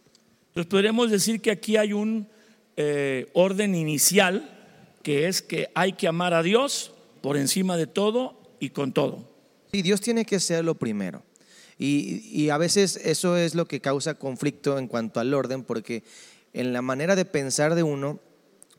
Entonces 0.48 0.70
podríamos 0.70 1.12
decir 1.12 1.42
que 1.42 1.52
aquí 1.52 1.76
hay 1.76 1.92
un 1.92 2.28
eh, 2.78 3.30
orden 3.34 3.76
inicial, 3.76 4.50
que 5.04 5.28
es 5.28 5.42
que 5.42 5.70
hay 5.76 5.94
que 5.94 6.08
amar 6.08 6.34
a 6.34 6.44
Dios 6.44 6.94
por 7.22 7.36
encima 7.36 7.76
de 7.76 7.88
todo 7.88 8.42
y 8.60 8.70
con 8.70 8.94
todo. 8.94 9.30
Sí, 9.74 9.82
Dios 9.82 10.00
tiene 10.00 10.24
que 10.26 10.40
ser 10.40 10.64
lo 10.64 10.76
primero. 10.76 11.24
Y, 11.78 12.22
y, 12.32 12.50
a 12.50 12.58
veces 12.58 13.00
eso 13.04 13.38
es 13.38 13.56
lo 13.56 13.66
que 13.66 13.82
causa 13.82 14.14
conflicto 14.14 14.78
en 14.78 14.88
cuanto 14.88 15.20
al 15.20 15.34
orden, 15.34 15.64
porque 15.64 16.04
en 16.54 16.74
la 16.74 16.82
manera 16.82 17.16
de 17.16 17.26
pensar 17.26 17.76
de 17.76 17.84
uno, 17.84 18.20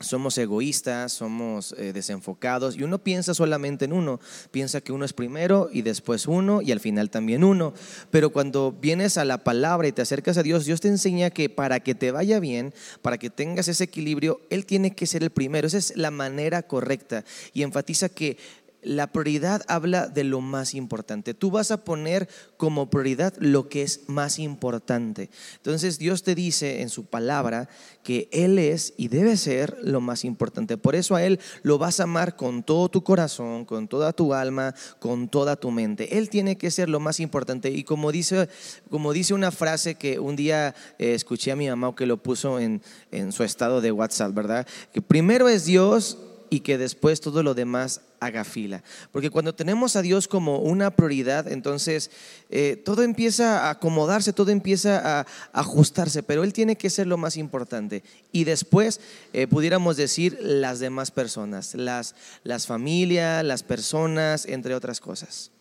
somos 0.02 0.36
egoístas, 0.38 1.12
somos 1.12 1.74
eh, 1.78 1.92
desenfocados 1.92 2.76
y 2.76 2.82
uno 2.82 2.98
piensa 2.98 3.34
solamente 3.34 3.84
en 3.84 3.92
uno, 3.92 4.20
piensa 4.50 4.80
que 4.80 4.92
uno 4.92 5.04
es 5.04 5.12
primero 5.12 5.68
y 5.72 5.82
después 5.82 6.26
uno 6.26 6.60
y 6.60 6.72
al 6.72 6.80
final 6.80 7.10
también 7.10 7.44
uno. 7.44 7.72
Pero 8.10 8.30
cuando 8.30 8.72
vienes 8.72 9.16
a 9.16 9.24
la 9.24 9.38
palabra 9.38 9.88
y 9.88 9.92
te 9.92 10.02
acercas 10.02 10.36
a 10.38 10.42
Dios, 10.42 10.64
Dios 10.64 10.80
te 10.80 10.88
enseña 10.88 11.30
que 11.30 11.48
para 11.48 11.80
que 11.80 11.94
te 11.94 12.10
vaya 12.10 12.40
bien, 12.40 12.74
para 13.00 13.18
que 13.18 13.30
tengas 13.30 13.68
ese 13.68 13.84
equilibrio, 13.84 14.40
Él 14.50 14.66
tiene 14.66 14.94
que 14.94 15.06
ser 15.06 15.22
el 15.22 15.30
primero. 15.30 15.66
Esa 15.66 15.78
es 15.78 15.96
la 15.96 16.10
manera 16.10 16.62
correcta 16.62 17.24
y 17.52 17.62
enfatiza 17.62 18.08
que 18.08 18.36
la 18.82 19.06
prioridad 19.12 19.62
habla 19.68 20.08
de 20.08 20.24
lo 20.24 20.40
más 20.40 20.74
importante. 20.74 21.34
Tú 21.34 21.50
vas 21.50 21.70
a 21.70 21.84
poner 21.84 22.28
como 22.56 22.90
prioridad 22.90 23.32
lo 23.38 23.68
que 23.68 23.82
es 23.82 24.00
más 24.08 24.38
importante. 24.38 25.30
Entonces 25.56 25.98
Dios 25.98 26.22
te 26.22 26.34
dice 26.34 26.82
en 26.82 26.88
su 26.88 27.04
palabra 27.04 27.68
que 28.02 28.28
Él 28.32 28.58
es 28.58 28.94
y 28.96 29.08
debe 29.08 29.36
ser 29.36 29.76
lo 29.82 30.00
más 30.00 30.24
importante. 30.24 30.76
Por 30.76 30.96
eso 30.96 31.14
a 31.14 31.22
Él 31.22 31.40
lo 31.62 31.78
vas 31.78 32.00
a 32.00 32.04
amar 32.04 32.36
con 32.36 32.62
todo 32.62 32.88
tu 32.88 33.04
corazón, 33.04 33.64
con 33.64 33.86
toda 33.88 34.12
tu 34.12 34.34
alma, 34.34 34.74
con 34.98 35.28
toda 35.28 35.56
tu 35.56 35.70
mente. 35.70 36.18
Él 36.18 36.28
tiene 36.28 36.58
que 36.58 36.70
ser 36.70 36.88
lo 36.88 37.00
más 37.00 37.20
importante. 37.20 37.70
Y 37.70 37.84
como 37.84 38.10
dice, 38.10 38.48
como 38.90 39.12
dice 39.12 39.34
una 39.34 39.52
frase 39.52 39.94
que 39.94 40.18
un 40.18 40.34
día 40.34 40.74
eh, 40.98 41.14
escuché 41.14 41.52
a 41.52 41.56
mi 41.56 41.68
mamá 41.68 41.94
que 41.94 42.06
lo 42.06 42.16
puso 42.16 42.58
en, 42.58 42.82
en 43.10 43.32
su 43.32 43.44
estado 43.44 43.80
de 43.80 43.92
WhatsApp, 43.92 44.34
¿verdad? 44.34 44.66
Que 44.92 45.00
primero 45.00 45.48
es 45.48 45.64
Dios 45.64 46.18
y 46.52 46.60
que 46.60 46.76
después 46.76 47.22
todo 47.22 47.42
lo 47.42 47.54
demás 47.54 48.02
haga 48.20 48.44
fila. 48.44 48.82
Porque 49.10 49.30
cuando 49.30 49.54
tenemos 49.54 49.96
a 49.96 50.02
Dios 50.02 50.28
como 50.28 50.58
una 50.58 50.90
prioridad, 50.90 51.50
entonces 51.50 52.10
eh, 52.50 52.76
todo 52.76 53.02
empieza 53.02 53.68
a 53.68 53.70
acomodarse, 53.70 54.34
todo 54.34 54.50
empieza 54.50 55.20
a, 55.20 55.26
ajustarse, 55.54 56.22
pero 56.22 56.44
Él 56.44 56.52
tiene 56.52 56.76
que 56.76 56.90
ser 56.90 57.06
lo 57.06 57.16
más 57.16 57.38
importante. 57.38 58.02
Y 58.32 58.44
después 58.44 59.00
eh, 59.32 59.46
pudiéramos 59.46 59.96
decir 59.96 60.36
las 60.42 60.78
demás 60.78 61.10
personas, 61.10 61.74
las, 61.74 62.14
las 62.44 62.66
familias, 62.66 63.42
las 63.42 63.62
personas, 63.62 64.44
entre 64.44 64.74
otras 64.74 65.00
cosas. 65.00 65.52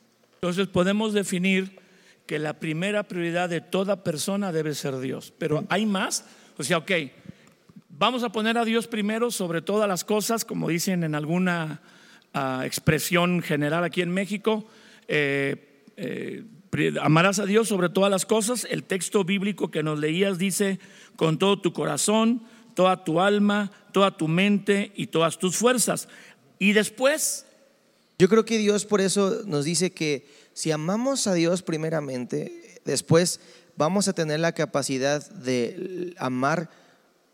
Entonces 0.41 0.67
podemos 0.67 1.13
definir 1.13 1.79
que 2.25 2.37
la 2.37 2.59
primera 2.59 3.03
prioridad 3.03 3.47
de 3.47 3.61
toda 3.61 4.03
persona 4.03 4.51
debe 4.51 4.75
ser 4.75 4.99
Dios, 4.99 5.31
pero 5.37 5.63
hay 5.69 5.85
más, 5.85 6.25
o 6.57 6.63
sea, 6.63 6.79
ok, 6.79 6.91
Vamos 8.01 8.23
a 8.23 8.31
poner 8.31 8.57
a 8.57 8.65
Dios 8.65 8.87
primero 8.87 9.29
sobre 9.29 9.61
todas 9.61 9.87
las 9.87 10.03
cosas, 10.03 10.43
como 10.43 10.69
dicen 10.69 11.03
en 11.03 11.13
alguna 11.13 11.83
ah, 12.33 12.63
expresión 12.65 13.43
general 13.43 13.83
aquí 13.83 14.01
en 14.01 14.09
México. 14.09 14.65
Eh, 15.07 15.83
eh, 15.97 16.43
amarás 16.99 17.37
a 17.37 17.45
Dios 17.45 17.67
sobre 17.67 17.89
todas 17.89 18.09
las 18.09 18.25
cosas. 18.25 18.65
El 18.67 18.85
texto 18.85 19.23
bíblico 19.23 19.69
que 19.69 19.83
nos 19.83 19.99
leías 19.99 20.39
dice, 20.39 20.79
con 21.15 21.37
todo 21.37 21.61
tu 21.61 21.73
corazón, 21.73 22.41
toda 22.73 23.03
tu 23.03 23.21
alma, 23.21 23.71
toda 23.91 24.17
tu 24.17 24.27
mente 24.27 24.91
y 24.95 25.05
todas 25.05 25.37
tus 25.37 25.55
fuerzas. 25.55 26.07
Y 26.57 26.73
después... 26.73 27.45
Yo 28.17 28.29
creo 28.29 28.45
que 28.45 28.57
Dios 28.57 28.85
por 28.85 29.01
eso 29.01 29.43
nos 29.45 29.63
dice 29.63 29.93
que 29.93 30.27
si 30.53 30.71
amamos 30.71 31.27
a 31.27 31.35
Dios 31.35 31.61
primeramente, 31.61 32.79
después 32.83 33.41
vamos 33.77 34.07
a 34.07 34.13
tener 34.13 34.39
la 34.39 34.53
capacidad 34.53 35.29
de 35.29 36.15
amar 36.17 36.80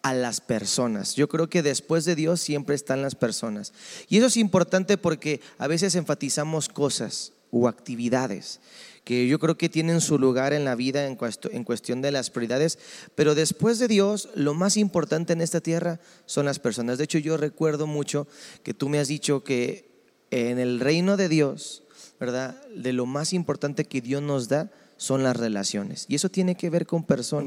a 0.01 0.13
las 0.13 0.41
personas. 0.41 1.15
Yo 1.15 1.27
creo 1.27 1.49
que 1.49 1.63
después 1.63 2.05
de 2.05 2.15
Dios 2.15 2.39
siempre 2.39 2.75
están 2.75 3.01
las 3.01 3.15
personas. 3.15 3.73
Y 4.07 4.17
eso 4.17 4.27
es 4.27 4.37
importante 4.37 4.97
porque 4.97 5.41
a 5.57 5.67
veces 5.67 5.95
enfatizamos 5.95 6.69
cosas 6.69 7.33
o 7.51 7.67
actividades 7.67 8.59
que 9.07 9.25
yo 9.25 9.39
creo 9.39 9.57
que 9.57 9.69
tienen 9.69 10.01
su 10.01 10.19
lugar 10.19 10.51
en 10.51 10.65
la 10.65 10.75
vida 10.75 11.07
en, 11.07 11.15
cuestión 11.15 12.01
de 12.01 12.11
las 12.11 12.29
prioridades, 12.29 12.77
pero 13.15 13.35
después 13.35 13.79
de 13.79 13.87
Dios, 13.87 14.27
lo 14.35 14.53
más 14.53 14.75
importante 14.75 15.31
en 15.31 15.39
esta 15.39 15.61
tierra 15.61 16.01
son 16.25 16.43
las 16.43 16.59
personas. 16.59 16.97
De 16.97 17.05
hecho, 17.05 17.17
yo 17.17 17.37
recuerdo 17.37 17.87
mucho 17.87 18.27
que 18.63 18.73
tú 18.73 18.89
me 18.89 18.99
has 18.99 19.07
dicho 19.07 19.45
que 19.45 19.89
en 20.29 20.59
el 20.59 20.81
reino 20.81 21.15
de 21.15 21.29
Dios, 21.29 21.83
¿verdad? 22.19 22.61
De 22.67 22.91
lo 22.91 23.05
más 23.05 23.31
importante 23.31 23.85
que 23.85 24.01
Dios 24.01 24.21
nos 24.21 24.49
da 24.49 24.69
son 24.97 25.23
las 25.23 25.37
relaciones. 25.37 26.05
Y 26.09 26.15
eso 26.15 26.29
tiene 26.29 26.55
que 26.55 26.69
ver 26.69 26.85
con 26.85 27.03
personas. 27.03 27.45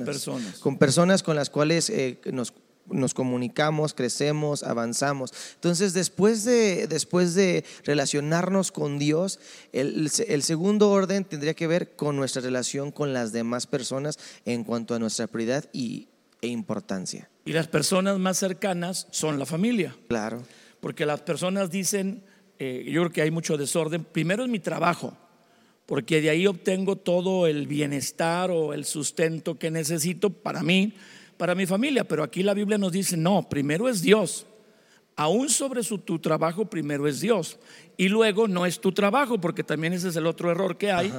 Con 0.61 0.79
personas. 0.79 1.23
Con 1.23 1.37
las 1.37 1.51
cuales 1.51 1.91
eh, 1.91 2.21
nos, 2.33 2.55
nos, 2.89 3.13
comunicamos, 3.13 3.95
crecemos, 3.95 4.63
avanzamos. 4.63 5.33
Entonces, 5.57 5.93
después 5.93 6.45
de, 6.45 6.87
después 6.87 7.35
de 7.35 7.65
relacionarnos 7.85 8.73
con 8.73 8.99
Dios, 8.99 9.41
el, 9.73 10.11
el, 10.29 10.43
segundo 10.43 10.91
orden 10.91 11.25
tendría 11.25 11.55
que 11.55 11.67
ver 11.67 11.95
con 11.97 12.17
nuestra 12.17 12.43
relación 12.43 12.93
con 12.93 13.13
las 13.13 13.33
demás 13.33 13.67
personas 13.67 14.19
en 14.45 14.65
cuanto 14.65 14.95
a 14.95 14.99
nuestra 14.99 15.27
prioridad 15.27 15.67
y, 15.73 16.09
e 16.41 16.49
importancia. 16.49 17.29
Y 17.45 17.53
las 17.53 17.69
personas 17.69 18.19
más 18.19 18.39
cercanas 18.39 19.09
son 19.11 19.39
la 19.39 19.47
familia. 19.47 19.97
Claro. 20.09 20.43
Porque 20.81 21.05
las 21.05 21.21
personas 21.21 21.71
dicen, 21.71 22.23
eh, 22.59 22.85
yo 22.87 23.03
creo 23.03 23.13
que 23.13 23.23
hay 23.23 23.31
mucho 23.31 23.57
desorden, 23.57 24.05
primero 24.05 24.45
es 24.45 24.49
mi 24.49 24.61
trabajo 24.61 25.17
porque 25.91 26.21
de 26.21 26.31
ahí 26.31 26.47
obtengo 26.47 26.95
todo 26.95 27.49
el 27.49 27.67
bienestar 27.67 28.53
o 28.53 28.75
el 28.75 28.85
sustento 28.85 29.59
que 29.59 29.73
necesito 29.73 30.31
para 30.31 30.63
mí, 30.63 30.93
para 31.37 31.57
mi 31.57 31.67
familia. 31.67 32.05
Pero 32.05 32.23
aquí 32.23 32.45
la 32.45 32.55
Biblia 32.55 32.79
nos 32.79 32.93
dice, 32.93 33.17
no, 33.17 33.49
primero 33.49 33.89
es 33.89 34.01
Dios. 34.01 34.47
Aún 35.17 35.49
sobre 35.49 35.83
su, 35.83 35.99
tu 35.99 36.21
trabajo, 36.21 36.67
primero 36.67 37.09
es 37.09 37.19
Dios. 37.19 37.59
Y 37.97 38.09
luego 38.09 38.47
no 38.47 38.67
es 38.67 38.81
tu 38.81 38.93
trabajo, 38.93 39.41
porque 39.41 39.65
también 39.65 39.93
ese 39.93 40.11
es 40.11 40.15
el 40.15 40.29
otro 40.29 40.53
error 40.53 40.79
que 40.79 40.93
hay, 40.93 41.13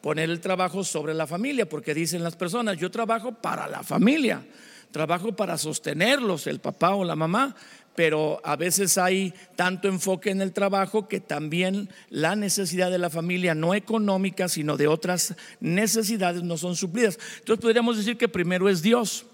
poner 0.00 0.30
el 0.30 0.38
trabajo 0.38 0.84
sobre 0.84 1.14
la 1.14 1.26
familia, 1.26 1.68
porque 1.68 1.92
dicen 1.92 2.22
las 2.22 2.36
personas, 2.36 2.78
yo 2.78 2.92
trabajo 2.92 3.32
para 3.32 3.66
la 3.66 3.82
familia, 3.82 4.46
trabajo 4.92 5.34
para 5.34 5.58
sostenerlos, 5.58 6.46
el 6.46 6.60
papá 6.60 6.94
o 6.94 7.02
la 7.02 7.16
mamá, 7.16 7.56
pero 7.94 8.40
a 8.44 8.56
veces 8.56 8.96
hay 8.98 9.34
tanto 9.56 9.88
enfoque 9.88 10.30
en 10.30 10.40
el 10.40 10.52
trabajo 10.52 11.08
que 11.08 11.20
también 11.20 11.90
la 12.08 12.36
necesidad 12.36 12.90
de 12.90 12.98
la 12.98 13.10
familia, 13.10 13.54
no 13.54 13.74
económica, 13.74 14.48
sino 14.48 14.76
de 14.76 14.86
otras 14.86 15.34
necesidades, 15.60 16.42
no 16.42 16.56
son 16.56 16.76
suplidas. 16.76 17.18
Entonces 17.38 17.62
podríamos 17.62 17.96
decir 17.96 18.16
que 18.16 18.28
primero 18.28 18.68
es 18.68 18.82
Dios, 18.82 19.26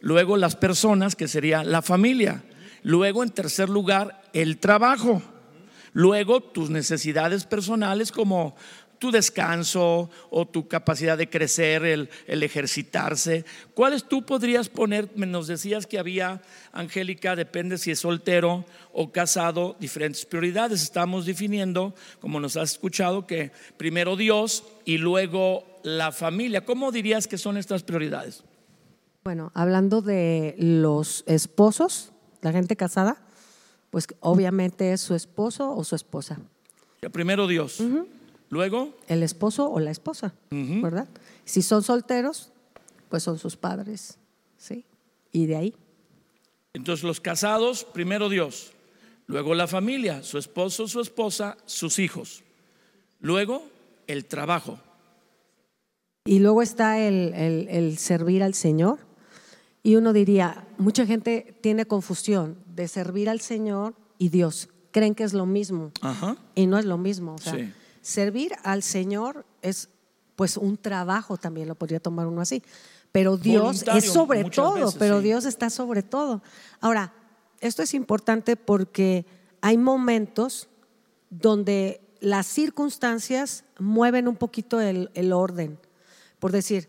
luego 0.00 0.36
las 0.36 0.56
personas, 0.56 1.16
que 1.16 1.28
sería 1.28 1.64
la 1.64 1.80
familia, 1.80 2.44
luego 2.82 3.22
en 3.22 3.30
tercer 3.30 3.70
lugar 3.70 4.22
el 4.32 4.58
trabajo, 4.58 5.22
luego 5.94 6.40
tus 6.40 6.70
necesidades 6.70 7.44
personales 7.44 8.12
como 8.12 8.54
tu 9.02 9.10
descanso 9.10 10.08
o 10.30 10.46
tu 10.46 10.68
capacidad 10.68 11.18
de 11.18 11.28
crecer, 11.28 11.84
el, 11.84 12.08
ejercitarse. 12.28 13.44
¿Cuáles 13.74 14.04
tú 14.04 14.24
podrías 14.24 14.68
poner? 14.68 15.10
Nos 15.16 15.48
decías 15.48 15.88
que 15.88 15.98
había, 15.98 16.40
Angélica, 16.70 17.34
depende 17.34 17.78
si 17.78 17.90
es 17.90 17.98
soltero 17.98 18.64
o 18.92 19.10
casado, 19.10 19.74
diferentes 19.80 20.24
prioridades. 20.24 20.84
Estamos 20.84 21.26
definiendo, 21.26 21.96
como 22.20 22.38
nos 22.38 22.56
has 22.56 22.70
escuchado, 22.70 23.26
que 23.26 23.50
primero 23.76 24.14
Dios 24.14 24.62
y 24.84 24.98
luego 24.98 25.64
la 25.82 26.12
familia. 26.12 26.64
¿Cómo 26.64 26.92
dirías 26.92 27.26
que 27.26 27.38
son 27.38 27.56
estas 27.56 27.82
prioridades? 27.82 28.44
Bueno, 29.24 29.50
hablando 29.52 30.00
de 30.00 30.54
los 30.58 31.24
esposos, 31.26 32.12
la 32.40 32.52
gente 32.52 32.76
casada, 32.76 33.20
pues 33.90 34.06
obviamente 34.20 34.92
es 34.92 35.00
su 35.00 35.16
esposo 35.16 35.74
o 35.74 35.82
su 35.82 35.96
esposa. 35.96 36.38
Primero 37.10 37.48
Dios. 37.48 37.82
Luego. 38.52 38.94
El 39.08 39.22
esposo 39.22 39.70
o 39.70 39.80
la 39.80 39.90
esposa, 39.90 40.34
¿verdad? 40.50 41.08
Si 41.46 41.62
son 41.62 41.82
solteros, 41.82 42.52
pues 43.08 43.22
son 43.22 43.38
sus 43.38 43.56
padres, 43.56 44.18
¿sí? 44.58 44.84
Y 45.32 45.46
de 45.46 45.56
ahí. 45.56 45.74
Entonces 46.74 47.02
los 47.02 47.18
casados, 47.18 47.84
primero 47.84 48.28
Dios, 48.28 48.72
luego 49.26 49.54
la 49.54 49.66
familia, 49.68 50.22
su 50.22 50.36
esposo, 50.36 50.86
su 50.86 51.00
esposa, 51.00 51.56
sus 51.64 51.98
hijos. 51.98 52.42
Luego 53.20 53.64
el 54.06 54.26
trabajo. 54.26 54.78
Y 56.26 56.40
luego 56.40 56.60
está 56.60 57.00
el, 57.00 57.32
el 57.32 57.96
servir 57.96 58.42
al 58.42 58.52
Señor. 58.52 58.98
Y 59.82 59.96
uno 59.96 60.12
diría, 60.12 60.68
mucha 60.76 61.06
gente 61.06 61.56
tiene 61.62 61.86
confusión 61.86 62.58
de 62.66 62.86
servir 62.86 63.30
al 63.30 63.40
Señor 63.40 63.94
y 64.18 64.28
Dios. 64.28 64.68
Creen 64.90 65.14
que 65.14 65.24
es 65.24 65.32
lo 65.32 65.46
mismo. 65.46 65.90
Ajá. 66.02 66.36
Y 66.54 66.66
no 66.66 66.78
es 66.78 66.84
lo 66.84 66.98
mismo. 66.98 67.36
O 67.36 67.38
sea, 67.38 67.54
sí 67.54 67.72
Servir 68.02 68.52
al 68.64 68.82
Señor 68.82 69.46
es 69.62 69.88
pues 70.36 70.56
un 70.56 70.76
trabajo 70.76 71.36
también, 71.36 71.68
lo 71.68 71.76
podría 71.76 72.00
tomar 72.00 72.26
uno 72.26 72.40
así. 72.40 72.62
Pero 73.12 73.36
Dios 73.36 73.84
es 73.94 74.12
sobre 74.12 74.44
todo, 74.44 74.92
pero 74.98 75.20
Dios 75.20 75.44
está 75.44 75.70
sobre 75.70 76.02
todo. 76.02 76.42
Ahora, 76.80 77.12
esto 77.60 77.82
es 77.82 77.94
importante 77.94 78.56
porque 78.56 79.24
hay 79.60 79.78
momentos 79.78 80.68
donde 81.30 82.00
las 82.20 82.46
circunstancias 82.46 83.64
mueven 83.78 84.26
un 84.26 84.36
poquito 84.36 84.80
el, 84.80 85.32
orden. 85.32 85.78
Por 86.40 86.50
decir, 86.50 86.88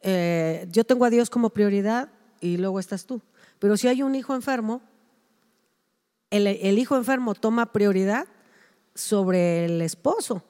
eh, 0.00 0.66
yo 0.70 0.84
tengo 0.84 1.04
a 1.04 1.10
Dios 1.10 1.28
como 1.28 1.50
prioridad 1.50 2.08
y 2.40 2.56
luego 2.56 2.80
estás 2.80 3.04
tú. 3.04 3.20
Pero 3.58 3.76
si 3.76 3.88
hay 3.88 4.02
un 4.02 4.14
hijo 4.14 4.34
enfermo, 4.34 4.80
el 6.30 6.78
hijo 6.78 6.96
enfermo 6.96 7.34
toma 7.34 7.72
prioridad 7.72 8.26
sobre 8.98 9.64
el 9.64 9.80
esposo 9.82 10.42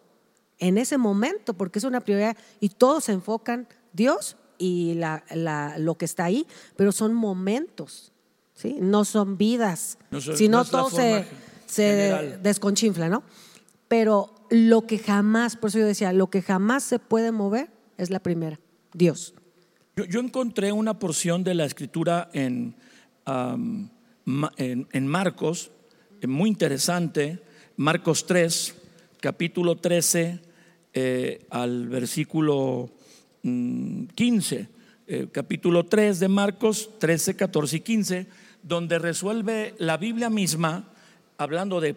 en 0.59 0.79
ese 0.79 0.99
momento, 0.99 1.55
porque 1.55 1.79
es 1.79 1.85
una 1.85 2.01
prioridad 2.01 2.37
y 2.61 2.71
todos 2.71 3.05
se 3.05 3.13
enfocan 3.13 3.69
Dios 3.93 4.37
y 4.59 4.95
la, 4.95 5.23
lo 5.79 5.97
que 5.97 6.05
está 6.05 6.25
ahí, 6.25 6.47
pero 6.77 6.91
son 6.91 7.15
momentos, 7.15 8.13
¿sí? 8.55 8.77
No 8.81 9.05
son 9.05 9.39
vidas. 9.39 9.99
No 10.11 10.21
son- 10.21 10.37
si 10.37 10.49
no 10.49 10.65
todo 10.65 10.91
se, 10.91 11.27
se 11.67 12.39
desconchinfla, 12.43 13.09
¿no? 13.09 13.23
Pero 13.87 14.35
lo 14.51 14.87
que 14.87 14.99
jamás, 14.99 15.57
por 15.57 15.69
eso 15.71 15.79
yo 15.79 15.87
decía, 15.87 16.13
lo 16.13 16.29
que 16.29 16.43
jamás 16.43 16.83
se 16.83 16.99
puede 16.99 17.31
mover 17.31 17.71
es 17.97 18.11
la 18.11 18.19
primera, 18.21 18.59
Dios. 18.95 19.35
Yo, 19.97 20.05
yo 20.07 20.21
encontré 20.21 20.73
una 20.73 20.99
porción 20.99 21.45
de 21.45 21.55
la 21.55 21.65
escritura 21.67 22.29
en, 22.33 22.75
en 23.27 25.07
Marcos, 25.07 25.71
eh, 26.21 26.27
muy 26.27 26.49
interesante, 26.51 27.43
Marcos 27.79 28.27
3, 28.27 28.75
capítulo 29.21 29.77
13 29.77 30.41
eh, 30.95 31.47
al 31.49 31.87
versículo 31.87 32.91
mm, 33.45 34.07
15, 34.17 34.69
eh, 35.07 35.29
capítulo 35.31 35.87
3 35.87 36.19
de 36.19 36.27
Marcos 36.27 36.91
13, 36.99 37.37
14 37.37 37.77
y 37.77 37.81
15, 37.81 38.27
donde 38.65 38.99
resuelve 38.99 39.77
la 39.79 39.97
Biblia 39.97 40.29
misma, 40.29 40.93
hablando 41.37 41.81
de 41.81 41.95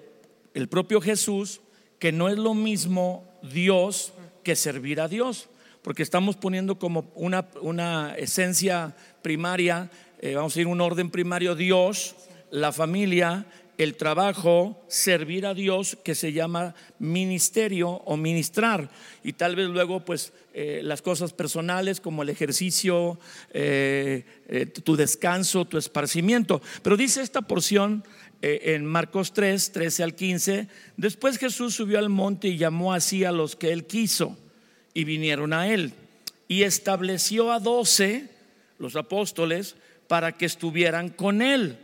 el 0.54 0.68
propio 0.68 1.02
Jesús, 1.02 1.62
que 1.98 2.12
no 2.12 2.30
es 2.30 2.38
lo 2.38 2.54
mismo 2.54 3.28
Dios 3.42 4.14
que 4.44 4.56
servir 4.56 5.02
a 5.02 5.08
Dios, 5.08 5.50
porque 5.82 6.04
estamos 6.04 6.36
poniendo 6.36 6.78
como 6.78 7.12
una, 7.16 7.48
una 7.60 8.14
esencia 8.20 8.96
primaria, 9.24 9.90
eh, 10.20 10.36
vamos 10.36 10.56
a 10.56 10.62
ir 10.62 10.68
un 10.68 10.80
orden 10.80 11.10
primario, 11.10 11.56
Dios, 11.56 12.16
la 12.52 12.72
familia, 12.72 13.48
el 13.78 13.96
trabajo, 13.96 14.84
servir 14.88 15.46
a 15.46 15.54
Dios, 15.54 15.98
que 16.04 16.16
se 16.16 16.34
llama 16.34 16.76
ministerio 17.00 17.90
o 17.90 18.18
ministrar, 18.18 18.90
y 19.24 19.34
tal 19.34 19.56
vez 19.56 19.68
luego 19.68 20.06
pues 20.06 20.34
eh, 20.54 20.82
las 20.84 21.02
cosas 21.02 21.34
personales 21.34 22.02
como 22.02 22.24
el 22.24 22.30
ejercicio, 22.30 23.20
eh, 23.54 24.26
eh, 24.48 24.66
tu 24.66 24.96
descanso, 24.96 25.66
tu 25.66 25.78
esparcimiento. 25.78 26.62
Pero 26.84 26.98
dice 26.98 27.22
esta 27.22 27.42
porción 27.42 28.04
en 28.44 28.86
Marcos 28.86 29.34
3, 29.34 29.72
13 29.72 30.02
al 30.04 30.16
15, 30.16 30.68
después 30.98 31.38
Jesús 31.38 31.76
subió 31.76 32.00
al 32.00 32.10
monte 32.10 32.48
y 32.48 32.58
llamó 32.58 32.92
así 32.92 33.24
a 33.24 33.32
los 33.32 33.56
que 33.56 33.72
él 33.72 33.86
quiso 33.86 34.36
y 34.96 35.04
vinieron 35.04 35.54
a 35.54 35.68
él 35.68 35.94
y 36.48 36.64
estableció 36.64 37.52
a 37.52 37.60
doce 37.60 38.30
los 38.80 38.96
apóstoles 38.96 39.76
para 40.08 40.32
que 40.32 40.46
estuvieran 40.46 41.10
con 41.10 41.44
él 41.44 41.78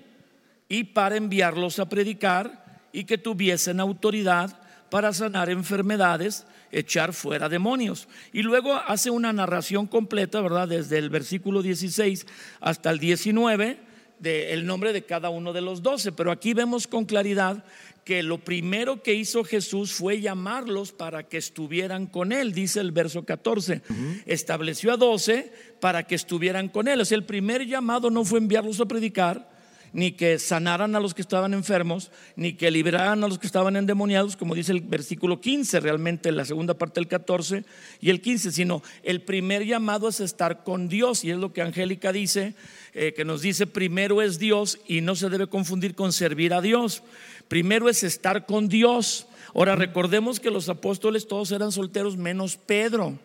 y 0.70 0.86
para 0.86 1.18
enviarlos 1.18 1.80
a 1.80 1.90
predicar 1.90 2.82
y 2.92 3.04
que 3.06 3.18
tuviesen 3.18 3.80
autoridad 3.80 4.60
para 4.90 5.14
sanar 5.14 5.50
enfermedades, 5.50 6.46
echar 6.72 7.14
fuera 7.14 7.50
demonios. 7.50 8.08
Y 8.34 8.42
luego 8.42 8.74
hace 8.74 9.10
una 9.10 9.34
narración 9.34 9.88
completa, 9.88 10.42
¿verdad? 10.42 10.68
Desde 10.68 10.98
el 10.98 11.10
versículo 11.10 11.62
16 11.62 12.26
hasta 12.62 12.90
el 12.90 13.00
19 13.00 13.80
del 14.20 14.66
nombre 14.66 14.94
de 14.94 15.04
cada 15.04 15.30
uno 15.30 15.54
de 15.54 15.62
los 15.62 15.84
doce. 15.84 16.12
Pero 16.12 16.32
aquí 16.32 16.54
vemos 16.54 16.88
con 16.88 17.06
claridad 17.06 17.64
que 18.04 18.24
lo 18.24 18.38
primero 18.38 19.04
que 19.04 19.14
hizo 19.14 19.44
Jesús 19.44 19.92
fue 19.92 20.22
llamarlos 20.22 20.94
para 20.94 21.24
que 21.24 21.38
estuvieran 21.38 22.08
con 22.08 22.32
él, 22.32 22.54
dice 22.54 22.80
el 22.80 22.94
verso 22.94 23.26
14. 23.26 23.82
Estableció 24.26 24.94
a 24.94 24.98
doce 24.98 25.52
para 25.82 26.04
que 26.04 26.16
estuvieran 26.16 26.70
con 26.70 26.88
él. 26.88 27.02
O 27.02 27.06
sea, 27.06 27.18
el 27.18 27.26
primer 27.26 27.66
llamado 27.68 28.10
no 28.10 28.24
fue 28.24 28.40
enviarlos 28.40 28.80
a 28.80 28.86
predicar, 28.86 29.50
ni 29.98 30.12
que 30.12 30.38
sanaran 30.38 30.96
a 30.96 31.00
los 31.00 31.16
que 31.16 31.24
estaban 31.24 31.56
enfermos, 31.56 32.12
ni 32.36 32.54
que 32.54 32.70
liberaran 32.70 33.24
a 33.24 33.28
los 33.28 33.40
que 33.40 33.48
estaban 33.48 33.76
endemoniados, 33.76 34.38
como 34.38 34.54
dice 34.54 34.72
el 34.72 34.82
versículo 34.82 35.42
15, 35.42 35.80
realmente 35.80 36.32
la 36.32 36.46
segunda 36.46 36.76
parte 36.76 37.00
del 37.00 37.08
14 37.08 37.66
y 38.00 38.12
el 38.12 38.22
15, 38.22 38.52
sino 38.52 38.84
el 39.02 39.24
primer 39.24 39.66
llamado 39.66 40.08
es 40.08 40.20
estar 40.20 40.64
con 40.64 40.88
Dios, 40.88 41.24
y 41.24 41.32
es 41.32 41.38
lo 41.38 41.52
que 41.52 41.64
Angélica 41.64 42.12
dice, 42.12 42.54
eh, 42.94 43.16
que 43.16 43.26
nos 43.26 43.42
dice, 43.42 43.66
primero 43.66 44.22
es 44.22 44.38
Dios 44.38 44.78
y 44.86 45.02
no 45.02 45.16
se 45.16 45.30
debe 45.30 45.48
confundir 45.48 45.96
con 45.96 46.14
servir 46.14 46.54
a 46.54 46.62
Dios, 46.62 47.02
primero 47.48 47.90
es 47.90 48.04
estar 48.04 48.46
con 48.46 48.68
Dios. 48.70 49.26
Ahora 49.56 49.76
recordemos 49.76 50.40
que 50.40 50.52
los 50.52 50.70
apóstoles 50.70 51.28
todos 51.28 51.52
eran 51.52 51.72
solteros 51.72 52.18
menos 52.18 52.56
Pedro. 52.56 53.18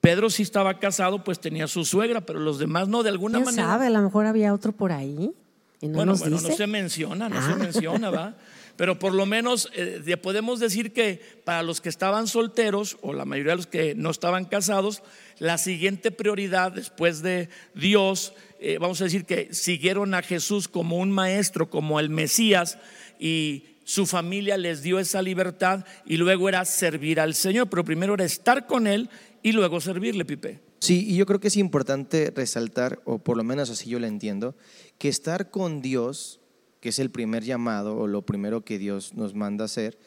Pedro 0.00 0.30
sí 0.30 0.44
estaba 0.44 0.78
casado, 0.78 1.24
pues 1.24 1.40
tenía 1.40 1.66
su 1.66 1.84
suegra, 1.84 2.20
pero 2.20 2.38
los 2.38 2.60
demás 2.60 2.86
no, 2.86 3.02
de 3.02 3.08
alguna 3.08 3.38
¿Quién 3.38 3.46
manera. 3.46 3.66
sabe? 3.66 3.86
A 3.88 3.90
lo 3.90 4.00
mejor 4.00 4.26
había 4.26 4.54
otro 4.54 4.70
por 4.70 4.92
ahí 4.92 5.34
y 5.80 5.88
no 5.88 5.94
Bueno, 5.94 6.12
nos 6.12 6.20
bueno, 6.20 6.36
dice. 6.38 6.48
no 6.50 6.56
se 6.56 6.66
menciona, 6.66 7.28
no 7.28 7.38
Ah. 7.38 7.52
se 7.52 7.56
menciona, 7.56 8.10
¿va? 8.10 8.36
Pero 8.76 8.98
por 8.98 9.12
lo 9.12 9.26
menos 9.26 9.68
eh, 9.74 10.00
ya 10.06 10.16
podemos 10.16 10.60
decir 10.60 10.92
que 10.92 11.20
para 11.44 11.62
los 11.64 11.80
que 11.80 11.88
estaban 11.88 12.26
solteros, 12.28 12.96
o 13.00 13.12
la 13.12 13.24
mayoría 13.24 13.52
de 13.52 13.56
los 13.56 13.66
que 13.66 13.94
no 13.96 14.10
estaban 14.10 14.44
casados, 14.44 15.02
la 15.40 15.58
siguiente 15.58 16.10
prioridad 16.12 16.72
después 16.72 17.20
de 17.22 17.48
Dios, 17.74 18.34
eh, 18.60 18.78
vamos 18.80 19.00
a 19.00 19.04
decir 19.04 19.24
que 19.24 19.52
siguieron 19.52 20.14
a 20.14 20.22
Jesús 20.22 20.68
como 20.68 20.98
un 20.98 21.10
maestro, 21.10 21.70
como 21.70 21.98
el 21.98 22.08
Mesías, 22.08 22.78
y 23.18 23.64
su 23.84 24.06
familia 24.06 24.56
les 24.56 24.82
dio 24.82 24.98
esa 25.00 25.22
libertad, 25.22 25.84
y 26.06 26.16
luego 26.18 26.48
era 26.48 26.64
servir 26.64 27.18
al 27.20 27.34
Señor, 27.34 27.68
pero 27.68 27.84
primero 27.84 28.14
era 28.14 28.24
estar 28.24 28.66
con 28.66 28.86
Él 28.86 29.08
y 29.42 29.52
luego 29.52 29.80
servirle, 29.80 30.24
Pipe. 30.24 30.60
Sí, 30.80 31.04
y 31.08 31.16
yo 31.16 31.26
creo 31.26 31.40
que 31.40 31.48
es 31.48 31.56
importante 31.56 32.32
resaltar, 32.34 33.00
o 33.04 33.18
por 33.18 33.36
lo 33.36 33.42
menos 33.42 33.70
así 33.70 33.90
yo 33.90 33.98
lo 33.98 34.06
entiendo, 34.06 34.54
que 34.98 35.08
estar 35.08 35.50
con 35.50 35.80
Dios, 35.80 36.40
que 36.80 36.90
es 36.90 36.98
el 36.98 37.10
primer 37.10 37.44
llamado 37.44 37.96
o 37.96 38.06
lo 38.06 38.22
primero 38.22 38.64
que 38.64 38.78
Dios 38.78 39.14
nos 39.14 39.34
manda 39.34 39.64
hacer, 39.64 39.98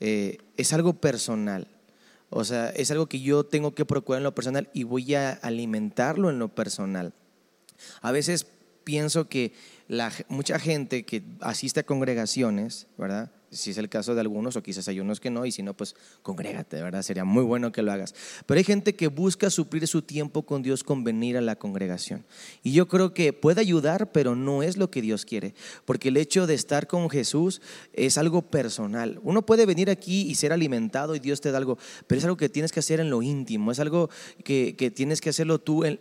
eh, 0.00 0.38
es 0.56 0.72
algo 0.72 0.94
personal. 0.94 1.68
O 2.30 2.44
sea, 2.44 2.70
es 2.70 2.90
algo 2.90 3.06
que 3.06 3.20
yo 3.20 3.44
tengo 3.44 3.74
que 3.74 3.84
procurar 3.84 4.20
en 4.20 4.24
lo 4.24 4.34
personal 4.34 4.70
y 4.72 4.84
voy 4.84 5.14
a 5.14 5.32
alimentarlo 5.32 6.30
en 6.30 6.38
lo 6.38 6.48
personal. 6.48 7.12
A 8.00 8.12
veces 8.12 8.46
pienso 8.84 9.28
que 9.28 9.52
la, 9.88 10.12
mucha 10.28 10.58
gente 10.58 11.04
que 11.04 11.22
asiste 11.40 11.80
a 11.80 11.86
congregaciones, 11.86 12.86
¿verdad? 12.96 13.30
Si 13.50 13.70
es 13.70 13.78
el 13.78 13.88
caso 13.88 14.14
de 14.14 14.20
algunos, 14.20 14.54
o 14.56 14.62
quizás 14.62 14.86
hay 14.86 15.00
unos 15.00 15.18
que 15.18 15.30
no, 15.30 15.44
y 15.44 15.50
si 15.50 15.62
no, 15.62 15.74
pues 15.74 15.96
congrégate, 16.22 16.80
¿verdad? 16.82 17.02
Sería 17.02 17.24
muy 17.24 17.42
bueno 17.42 17.72
que 17.72 17.82
lo 17.82 17.90
hagas. 17.90 18.14
Pero 18.46 18.58
hay 18.58 18.64
gente 18.64 18.94
que 18.94 19.08
busca 19.08 19.50
suplir 19.50 19.86
su 19.88 20.02
tiempo 20.02 20.42
con 20.42 20.62
Dios 20.62 20.84
con 20.84 21.02
venir 21.02 21.36
a 21.36 21.40
la 21.40 21.56
congregación. 21.56 22.24
Y 22.62 22.72
yo 22.72 22.86
creo 22.86 23.12
que 23.12 23.32
puede 23.32 23.60
ayudar, 23.60 24.12
pero 24.12 24.36
no 24.36 24.62
es 24.62 24.76
lo 24.76 24.90
que 24.90 25.02
Dios 25.02 25.24
quiere. 25.24 25.54
Porque 25.84 26.08
el 26.08 26.16
hecho 26.16 26.46
de 26.46 26.54
estar 26.54 26.86
con 26.86 27.10
Jesús 27.10 27.60
es 27.92 28.18
algo 28.18 28.42
personal. 28.42 29.18
Uno 29.22 29.44
puede 29.44 29.66
venir 29.66 29.90
aquí 29.90 30.22
y 30.22 30.34
ser 30.36 30.52
alimentado 30.52 31.14
y 31.14 31.18
Dios 31.18 31.40
te 31.40 31.50
da 31.50 31.58
algo, 31.58 31.78
pero 32.06 32.18
es 32.18 32.24
algo 32.24 32.36
que 32.36 32.48
tienes 32.48 32.72
que 32.72 32.80
hacer 32.80 33.00
en 33.00 33.10
lo 33.10 33.22
íntimo, 33.22 33.72
es 33.72 33.80
algo 33.80 34.10
que, 34.44 34.76
que 34.76 34.90
tienes 34.90 35.20
que 35.20 35.30
hacerlo 35.30 35.58
tú 35.58 35.84
en, 35.84 35.98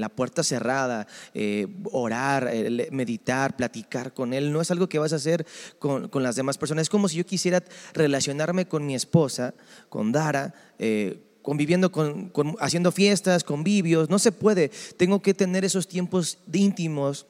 la 0.00 0.08
puerta 0.08 0.42
cerrada, 0.42 1.06
eh, 1.34 1.66
orar, 1.90 2.48
eh, 2.52 2.88
meditar, 2.90 3.56
platicar 3.56 4.12
con 4.12 4.34
Él. 4.34 4.52
No 4.52 4.60
es 4.60 4.70
algo 4.70 4.88
que 4.88 4.98
vas 4.98 5.12
a 5.12 5.16
hacer 5.16 5.46
con, 5.78 6.08
con 6.08 6.22
las 6.22 6.36
demás 6.36 6.58
personas. 6.58 6.81
Es 6.82 6.90
como 6.90 7.08
si 7.08 7.16
yo 7.16 7.24
quisiera 7.26 7.62
relacionarme 7.94 8.66
con 8.68 8.84
mi 8.86 8.94
esposa, 8.94 9.54
con 9.88 10.12
Dara. 10.12 10.52
eh, 10.78 11.20
conviviendo 11.42 11.90
con, 11.90 12.28
con- 12.28 12.54
haciendo 12.60 12.92
fiestas, 12.92 13.42
convivios, 13.42 14.08
no 14.08 14.20
se 14.20 14.30
puede. 14.30 14.70
Tengo 14.96 15.20
que 15.22 15.34
tener 15.34 15.64
esos 15.64 15.88
tiempos 15.88 16.38
de 16.46 16.60
íntimos 16.60 17.26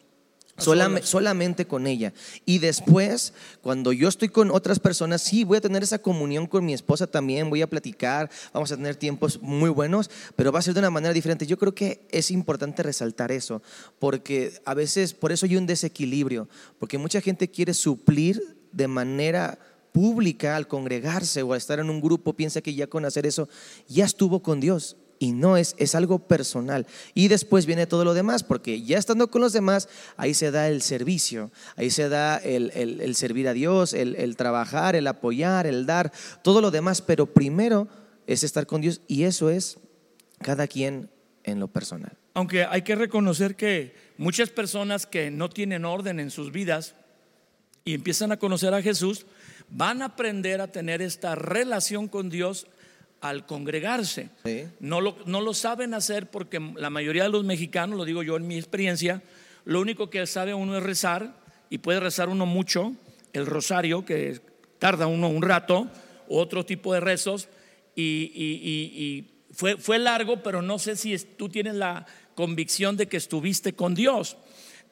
solas. 0.58 1.08
solamente 1.08 1.66
con 1.66 1.86
ella. 1.86 2.12
Y 2.44 2.58
después, 2.58 3.32
cuando 3.62 3.90
yo 3.90 4.08
estoy 4.08 4.28
con 4.28 4.50
otras 4.50 4.78
personas, 4.80 5.22
sí, 5.22 5.44
voy 5.44 5.56
a 5.56 5.60
tener 5.62 5.82
esa 5.82 5.98
comunión 5.98 6.46
con 6.46 6.62
mi 6.66 6.74
esposa 6.74 7.06
también, 7.06 7.48
voy 7.48 7.62
a 7.62 7.66
platicar, 7.70 8.28
vamos 8.52 8.70
a 8.70 8.76
tener 8.76 8.96
tiempos 8.96 9.40
muy 9.40 9.70
buenos, 9.70 10.10
pero 10.36 10.52
va 10.52 10.58
a 10.58 10.62
ser 10.62 10.74
de 10.74 10.80
una 10.80 10.90
manera 10.90 11.14
diferente. 11.14 11.46
Yo 11.46 11.56
creo 11.56 11.74
que 11.74 12.06
es 12.10 12.30
importante 12.30 12.82
resaltar 12.82 13.32
eso, 13.32 13.62
porque 13.98 14.60
a 14.66 14.74
veces, 14.74 15.14
por 15.14 15.32
eso 15.32 15.46
hay 15.46 15.56
un 15.56 15.64
desequilibrio, 15.66 16.50
porque 16.78 16.98
mucha 16.98 17.22
gente 17.22 17.48
quiere 17.48 17.72
suplir 17.72 18.60
de 18.72 18.88
manera 18.88 19.58
pública 19.92 20.56
al 20.56 20.66
congregarse 20.68 21.42
o 21.42 21.52
a 21.52 21.56
estar 21.56 21.78
en 21.78 21.90
un 21.90 22.00
grupo, 22.00 22.32
piensa 22.32 22.60
que 22.62 22.74
ya 22.74 22.86
con 22.86 23.04
hacer 23.04 23.26
eso 23.26 23.48
ya 23.88 24.04
estuvo 24.04 24.42
con 24.42 24.60
Dios. 24.60 24.96
Y 25.18 25.30
no 25.30 25.56
es, 25.56 25.76
es 25.78 25.94
algo 25.94 26.18
personal. 26.18 26.84
Y 27.14 27.28
después 27.28 27.64
viene 27.64 27.86
todo 27.86 28.04
lo 28.04 28.12
demás, 28.12 28.42
porque 28.42 28.82
ya 28.82 28.98
estando 28.98 29.30
con 29.30 29.40
los 29.40 29.52
demás, 29.52 29.88
ahí 30.16 30.34
se 30.34 30.50
da 30.50 30.68
el 30.68 30.82
servicio, 30.82 31.52
ahí 31.76 31.90
se 31.90 32.08
da 32.08 32.38
el, 32.38 32.72
el- 32.74 33.14
servir 33.14 33.46
a 33.46 33.52
Dios, 33.52 33.92
el, 33.92 34.16
el 34.16 34.34
trabajar, 34.34 34.96
el 34.96 35.06
apoyar, 35.06 35.68
el 35.68 35.86
dar, 35.86 36.10
todo 36.42 36.60
lo 36.60 36.72
demás. 36.72 37.02
Pero 37.02 37.26
primero 37.32 37.86
es 38.26 38.42
estar 38.42 38.66
con 38.66 38.80
Dios 38.80 39.00
y 39.06 39.22
eso 39.22 39.48
es 39.48 39.78
cada 40.40 40.66
quien 40.66 41.08
en 41.44 41.60
lo 41.60 41.68
personal. 41.68 42.18
Aunque 42.34 42.64
hay 42.64 42.82
que 42.82 42.96
reconocer 42.96 43.54
que 43.54 43.94
muchas 44.16 44.50
personas 44.50 45.06
que 45.06 45.30
no 45.30 45.48
tienen 45.50 45.84
orden 45.84 46.18
en 46.18 46.32
sus 46.32 46.50
vidas 46.50 46.96
y 47.84 47.94
empiezan 47.94 48.32
a 48.32 48.36
conocer 48.38 48.72
a 48.74 48.82
Jesús, 48.82 49.26
van 49.68 50.02
a 50.02 50.06
aprender 50.06 50.60
a 50.60 50.68
tener 50.68 51.02
esta 51.02 51.34
relación 51.34 52.08
con 52.08 52.28
Dios 52.30 52.66
al 53.20 53.46
congregarse. 53.46 54.30
Sí. 54.44 54.64
No 54.80 55.00
lo, 55.00 55.16
no 55.26 55.40
lo 55.40 55.54
saben 55.54 55.94
hacer 55.94 56.30
porque 56.30 56.60
la 56.76 56.90
mayoría 56.90 57.22
de 57.24 57.28
los 57.30 57.44
mexicanos, 57.44 57.96
lo 57.96 58.04
digo 58.04 58.22
yo 58.22 58.36
en 58.36 58.46
mi 58.46 58.56
experiencia, 58.56 59.22
lo 59.64 59.80
único 59.80 60.10
que 60.10 60.26
sabe 60.26 60.54
uno 60.54 60.76
es 60.76 60.82
rezar 60.82 61.34
y 61.70 61.78
puede 61.78 62.00
rezar 62.00 62.28
uno 62.28 62.46
mucho, 62.46 62.92
el 63.32 63.46
rosario, 63.46 64.04
que 64.04 64.40
tarda 64.78 65.06
uno 65.06 65.28
un 65.28 65.42
rato, 65.42 65.88
o 66.28 66.40
otro 66.40 66.66
tipo 66.66 66.92
de 66.94 67.00
rezos, 67.00 67.48
y, 67.94 68.02
y- 68.34 68.60
y- 68.62 69.02
y 69.04 69.30
fue, 69.52 69.76
fue 69.76 69.98
largo, 69.98 70.42
pero 70.42 70.60
no 70.62 70.78
sé 70.78 70.96
si 70.96 71.14
es- 71.14 71.36
tú 71.36 71.48
tienes 71.48 71.74
la 71.74 72.06
convicción 72.34 72.96
de 72.96 73.06
que 73.06 73.16
estuviste 73.18 73.74
con 73.74 73.94
Dios. 73.94 74.36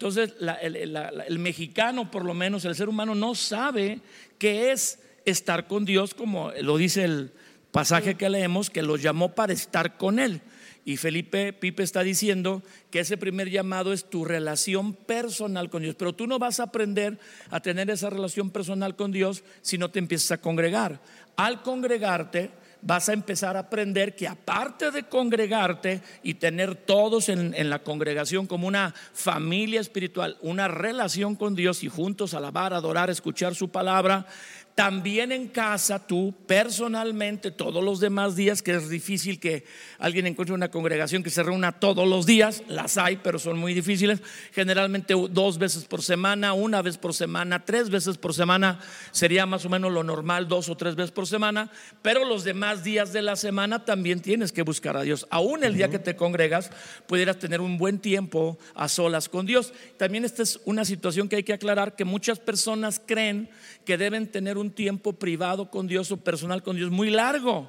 Entonces, 0.00 0.32
el, 0.62 1.38
mexicano, 1.38 2.10
por 2.10 2.24
lo 2.24 2.32
menos, 2.32 2.64
el 2.64 2.74
ser 2.74 2.88
humano, 2.88 3.14
no 3.14 3.34
sabe 3.34 4.00
qué 4.38 4.72
es 4.72 4.98
estar 5.26 5.66
con 5.66 5.84
Dios, 5.84 6.14
como 6.14 6.52
lo 6.62 6.78
dice 6.78 7.04
el 7.04 7.32
pasaje 7.70 8.14
que 8.14 8.30
leemos, 8.30 8.70
que 8.70 8.82
los 8.82 9.02
llamó 9.02 9.34
para 9.34 9.52
estar 9.52 9.98
con 9.98 10.18
Él. 10.18 10.40
Y 10.86 10.96
Felipe 10.96 11.52
Pipe 11.52 11.82
está 11.82 12.02
diciendo 12.02 12.62
que 12.90 13.00
ese 13.00 13.18
primer 13.18 13.50
llamado 13.50 13.92
es 13.92 14.08
tu 14.08 14.24
relación 14.24 14.94
personal 14.94 15.68
con 15.68 15.82
Dios. 15.82 15.96
Pero 15.96 16.14
tú 16.14 16.26
no 16.26 16.38
vas 16.38 16.60
a 16.60 16.64
aprender 16.64 17.18
a 17.50 17.60
tener 17.60 17.90
esa 17.90 18.08
relación 18.08 18.48
personal 18.48 18.96
con 18.96 19.12
Dios 19.12 19.44
si 19.60 19.76
no 19.76 19.90
te 19.90 19.98
empiezas 19.98 20.30
a 20.30 20.40
congregar. 20.40 21.02
Al 21.36 21.60
congregarte, 21.60 22.48
vas 22.82 23.08
a 23.08 23.12
empezar 23.12 23.56
a 23.56 23.60
aprender 23.60 24.14
que 24.14 24.28
aparte 24.28 24.90
de 24.90 25.04
congregarte 25.04 26.02
y 26.22 26.34
tener 26.34 26.74
todos 26.74 27.28
en, 27.28 27.54
en 27.54 27.70
la 27.70 27.80
congregación 27.80 28.46
como 28.46 28.66
una 28.66 28.94
familia 29.12 29.80
espiritual, 29.80 30.36
una 30.40 30.68
relación 30.68 31.36
con 31.36 31.54
Dios 31.54 31.82
y 31.82 31.88
juntos 31.88 32.34
alabar, 32.34 32.72
adorar, 32.72 33.10
escuchar 33.10 33.54
su 33.54 33.68
palabra, 33.68 34.26
también 34.74 35.32
en 35.32 35.48
casa 35.48 36.06
tú 36.06 36.34
personalmente 36.46 37.50
todos 37.50 37.84
los 37.84 38.00
demás 38.00 38.36
días, 38.36 38.62
que 38.62 38.74
es 38.74 38.88
difícil 38.88 39.38
que 39.38 39.64
alguien 39.98 40.26
encuentre 40.26 40.54
una 40.54 40.70
congregación 40.70 41.22
que 41.22 41.28
se 41.28 41.42
reúna 41.42 41.72
todos 41.72 42.08
los 42.08 42.24
días, 42.24 42.62
las 42.66 42.96
hay, 42.96 43.16
pero 43.16 43.38
son 43.38 43.58
muy 43.58 43.74
difíciles, 43.74 44.22
generalmente 44.52 45.14
dos 45.30 45.58
veces 45.58 45.84
por 45.84 46.02
semana, 46.02 46.52
una 46.52 46.82
vez 46.82 46.96
por 46.96 47.12
semana, 47.12 47.64
tres 47.64 47.90
veces 47.90 48.16
por 48.16 48.32
semana 48.32 48.80
sería 49.10 49.44
más 49.44 49.66
o 49.66 49.68
menos 49.68 49.92
lo 49.92 50.02
normal, 50.02 50.48
dos 50.48 50.68
o 50.68 50.76
tres 50.76 50.94
veces 50.94 51.10
por 51.10 51.26
semana, 51.26 51.70
pero 52.00 52.24
los 52.24 52.44
demás 52.44 52.69
días 52.84 53.12
de 53.12 53.22
la 53.22 53.36
semana 53.36 53.84
también 53.84 54.20
tienes 54.20 54.52
que 54.52 54.62
buscar 54.62 54.96
a 54.96 55.02
Dios. 55.02 55.26
Aún 55.30 55.64
el 55.64 55.74
día 55.74 55.90
que 55.90 55.98
te 55.98 56.16
congregas, 56.16 56.70
pudieras 57.06 57.38
tener 57.38 57.60
un 57.60 57.76
buen 57.76 57.98
tiempo 57.98 58.58
a 58.74 58.88
solas 58.88 59.28
con 59.28 59.46
Dios. 59.46 59.72
También 59.96 60.24
esta 60.24 60.42
es 60.42 60.60
una 60.64 60.84
situación 60.84 61.28
que 61.28 61.36
hay 61.36 61.42
que 61.42 61.52
aclarar, 61.52 61.96
que 61.96 62.04
muchas 62.04 62.38
personas 62.38 63.00
creen 63.04 63.50
que 63.84 63.98
deben 63.98 64.26
tener 64.26 64.56
un 64.56 64.70
tiempo 64.70 65.12
privado 65.12 65.70
con 65.70 65.86
Dios 65.86 66.10
o 66.12 66.16
personal 66.16 66.62
con 66.62 66.76
Dios 66.76 66.90
muy 66.90 67.10
largo, 67.10 67.68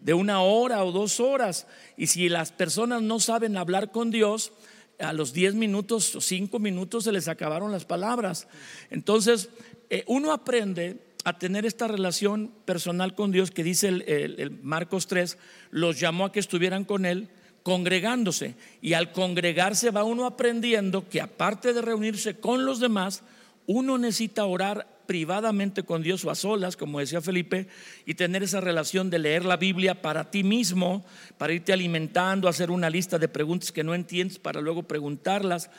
de 0.00 0.14
una 0.14 0.42
hora 0.42 0.84
o 0.84 0.92
dos 0.92 1.20
horas. 1.20 1.66
Y 1.96 2.08
si 2.08 2.28
las 2.28 2.52
personas 2.52 3.02
no 3.02 3.20
saben 3.20 3.56
hablar 3.56 3.92
con 3.92 4.10
Dios, 4.10 4.52
a 4.98 5.12
los 5.12 5.32
10 5.32 5.54
minutos 5.54 6.14
o 6.14 6.20
5 6.20 6.58
minutos 6.58 7.04
se 7.04 7.12
les 7.12 7.28
acabaron 7.28 7.72
las 7.72 7.84
palabras. 7.84 8.46
Entonces, 8.90 9.48
eh, 9.90 10.04
uno 10.06 10.32
aprende 10.32 10.98
a 11.24 11.38
tener 11.38 11.64
esta 11.64 11.88
relación 11.88 12.52
personal 12.66 13.14
con 13.14 13.32
Dios 13.32 13.50
que 13.50 13.64
dice 13.64 13.88
el, 13.88 14.58
Marcos 14.62 15.06
3, 15.06 15.38
los 15.70 15.98
llamó 15.98 16.26
a 16.26 16.32
que 16.32 16.40
estuvieran 16.40 16.84
con 16.84 17.06
Él 17.06 17.28
congregándose. 17.62 18.54
Y 18.82 18.92
al 18.92 19.10
congregarse 19.10 19.90
va 19.90 20.04
uno 20.04 20.26
aprendiendo 20.26 21.08
que 21.08 21.22
aparte 21.22 21.72
de 21.72 21.80
reunirse 21.80 22.38
con 22.38 22.66
los 22.66 22.78
demás, 22.78 23.22
uno 23.66 23.96
necesita 23.96 24.44
orar 24.44 24.86
privadamente 25.06 25.82
con 25.82 26.02
Dios 26.02 26.24
o 26.24 26.30
a 26.30 26.34
solas, 26.34 26.76
como 26.76 27.00
decía 27.00 27.20
Felipe, 27.20 27.68
y 28.04 28.14
tener 28.14 28.42
esa 28.42 28.60
relación 28.60 29.08
de 29.08 29.18
leer 29.18 29.44
la 29.44 29.56
Biblia 29.56 30.02
para 30.02 30.30
ti 30.30 30.42
mismo, 30.42 31.04
para 31.38 31.54
irte 31.54 31.72
alimentando, 31.72 32.48
hacer 32.48 32.70
una 32.70 32.90
lista 32.90 33.18
de 33.18 33.28
preguntas 33.28 33.72
que 33.72 33.84
no 33.84 33.94
entiendes 33.94 34.38
para 34.38 34.60
luego 34.60 34.82
preguntarlas. 34.82 35.70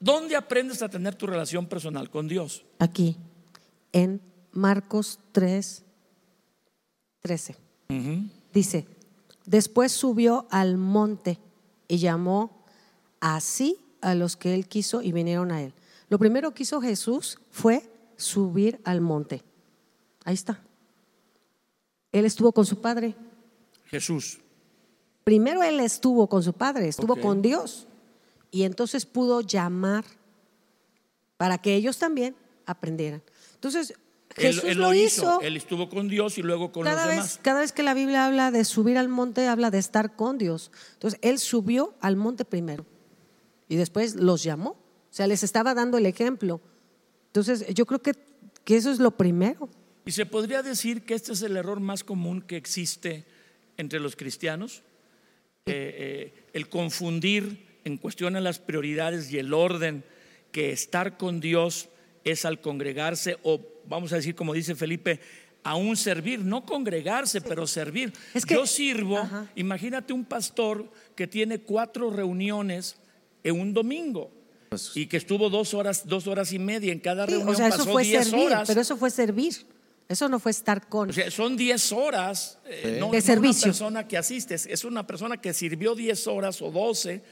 ¿Dónde 0.00 0.36
aprendes 0.36 0.82
a 0.82 0.88
tener 0.88 1.14
tu 1.14 1.26
relación 1.26 1.66
personal 1.66 2.08
con 2.08 2.28
Dios? 2.28 2.64
Aquí, 2.78 3.16
en 3.92 4.20
Marcos 4.52 5.18
3, 5.32 5.84
13. 7.20 7.56
Dice, 8.52 8.86
después 9.46 9.92
subió 9.92 10.46
al 10.50 10.76
monte 10.76 11.38
y 11.86 11.98
llamó 11.98 12.64
así 13.20 13.78
a 14.00 14.14
los 14.14 14.36
que 14.36 14.54
él 14.54 14.68
quiso 14.68 15.02
y 15.02 15.12
vinieron 15.12 15.52
a 15.52 15.62
él. 15.62 15.72
Lo 16.08 16.18
primero 16.18 16.52
que 16.52 16.62
hizo 16.62 16.80
Jesús 16.80 17.38
fue 17.50 17.90
subir 18.16 18.80
al 18.84 19.00
monte. 19.00 19.42
Ahí 20.24 20.34
está. 20.34 20.60
Él 22.12 22.24
estuvo 22.24 22.52
con 22.52 22.66
su 22.66 22.80
padre. 22.80 23.14
Jesús. 23.86 24.40
Primero 25.24 25.62
él 25.62 25.80
estuvo 25.80 26.26
con 26.28 26.42
su 26.42 26.52
padre, 26.52 26.88
estuvo 26.88 27.16
con 27.16 27.42
Dios. 27.42 27.86
Y 28.50 28.62
entonces 28.62 29.04
pudo 29.04 29.42
llamar 29.42 30.04
para 31.36 31.58
que 31.58 31.74
ellos 31.74 31.98
también 31.98 32.34
aprendieran. 32.64 33.22
Entonces, 33.54 33.94
Jesús 34.38 34.64
él 34.64 34.78
lo 34.78 34.94
hizo. 34.94 35.40
Él 35.40 35.56
estuvo 35.56 35.88
con 35.88 36.08
Dios 36.08 36.38
y 36.38 36.42
luego 36.42 36.72
con 36.72 36.84
Cada 36.84 37.06
los 37.06 37.08
vez, 37.08 37.16
demás. 37.16 37.40
cada 37.42 37.60
vez 37.60 37.72
que 37.72 37.82
la 37.82 37.94
Biblia 37.94 38.26
habla 38.26 38.50
de 38.50 38.64
subir 38.64 38.96
al 38.98 39.08
monte, 39.08 39.46
habla 39.46 39.70
de 39.70 39.78
estar 39.78 40.16
con 40.16 40.38
Dios. 40.38 40.70
Entonces, 40.94 41.18
Él 41.22 41.38
subió 41.38 41.94
al 42.00 42.16
monte 42.16 42.44
primero 42.44 42.86
y 43.68 43.76
después 43.76 44.14
los 44.16 44.42
llamó. 44.42 44.70
O 44.70 45.10
sea, 45.10 45.26
les 45.26 45.42
estaba 45.42 45.74
dando 45.74 45.98
el 45.98 46.06
ejemplo. 46.06 46.60
Entonces, 47.26 47.66
yo 47.74 47.86
creo 47.86 48.00
que, 48.00 48.12
que 48.64 48.76
eso 48.76 48.90
es 48.90 48.98
lo 48.98 49.12
primero. 49.12 49.68
Y 50.04 50.12
se 50.12 50.26
podría 50.26 50.62
decir 50.62 51.02
que 51.02 51.14
este 51.14 51.32
es 51.32 51.42
el 51.42 51.56
error 51.56 51.80
más 51.80 52.04
común 52.04 52.40
que 52.42 52.56
existe 52.56 53.26
entre 53.76 54.00
los 54.00 54.16
cristianos, 54.16 54.82
eh, 55.66 56.32
eh, 56.34 56.46
el 56.52 56.68
confundir 56.68 57.80
en 57.84 57.96
cuestión 57.96 58.36
a 58.36 58.40
las 58.40 58.58
prioridades 58.58 59.30
y 59.32 59.38
el 59.38 59.54
orden 59.54 60.04
que 60.50 60.72
estar 60.72 61.16
con 61.16 61.40
Dios 61.40 61.88
es 62.24 62.44
al 62.44 62.60
congregarse 62.60 63.38
o 63.42 63.60
vamos 63.88 64.12
a 64.12 64.16
decir 64.16 64.34
como 64.34 64.52
dice 64.54 64.74
Felipe, 64.74 65.20
aún 65.64 65.96
servir, 65.96 66.40
no 66.40 66.64
congregarse, 66.64 67.40
pero 67.40 67.66
servir. 67.66 68.12
Es 68.34 68.44
que- 68.46 68.54
Yo 68.54 68.66
sirvo, 68.66 69.18
Ajá. 69.18 69.50
imagínate 69.56 70.12
un 70.12 70.24
pastor 70.24 70.90
que 71.14 71.26
tiene 71.26 71.58
cuatro 71.60 72.10
reuniones 72.10 72.96
en 73.42 73.60
un 73.60 73.72
domingo. 73.74 74.30
Y 74.94 75.06
que 75.06 75.16
estuvo 75.16 75.48
dos 75.48 75.72
horas, 75.72 76.06
dos 76.06 76.26
horas 76.26 76.52
y 76.52 76.58
media 76.58 76.92
en 76.92 77.00
cada 77.00 77.24
Sí, 77.24 77.30
reunión, 77.32 77.54
o 77.54 77.56
sea, 77.56 77.68
eso 77.68 77.78
pasó 77.78 77.92
fue 77.92 78.02
diez 78.04 78.28
servir, 78.28 78.46
horas. 78.46 78.68
pero 78.68 78.80
eso 78.82 78.96
fue 78.98 79.10
servir. 79.10 79.54
Eso 80.08 80.28
no 80.28 80.38
fue 80.38 80.50
estar 80.52 80.88
con. 80.88 81.10
O 81.10 81.12
sea, 81.12 81.30
son 81.30 81.54
10 81.56 81.92
horas, 81.92 82.58
eh, 82.66 82.96
no, 83.00 83.10
De 83.10 83.18
no 83.18 83.22
servicio. 83.26 83.64
una 83.64 83.72
persona 83.72 84.08
que 84.08 84.16
asiste, 84.16 84.54
es- 84.54 84.84
una 84.84 85.06
persona 85.06 85.38
que 85.38 85.52
sirvió 85.52 85.94
10 85.94 86.26
horas 86.26 86.62
o 86.62 86.70
12, 86.70 87.22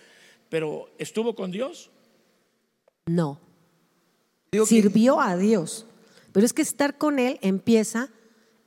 pero 0.50 0.90
estuvo 0.98 1.34
con 1.34 1.50
Dios. 1.50 1.90
No. 3.06 3.40
Digo 4.52 4.64
que- 4.64 4.68
Sirvió 4.74 5.20
a 5.20 5.36
Dios. 5.36 5.86
Pero 6.36 6.44
es 6.44 6.52
que 6.52 6.60
estar 6.60 6.98
con 6.98 7.18
Él 7.18 7.38
empieza 7.40 8.10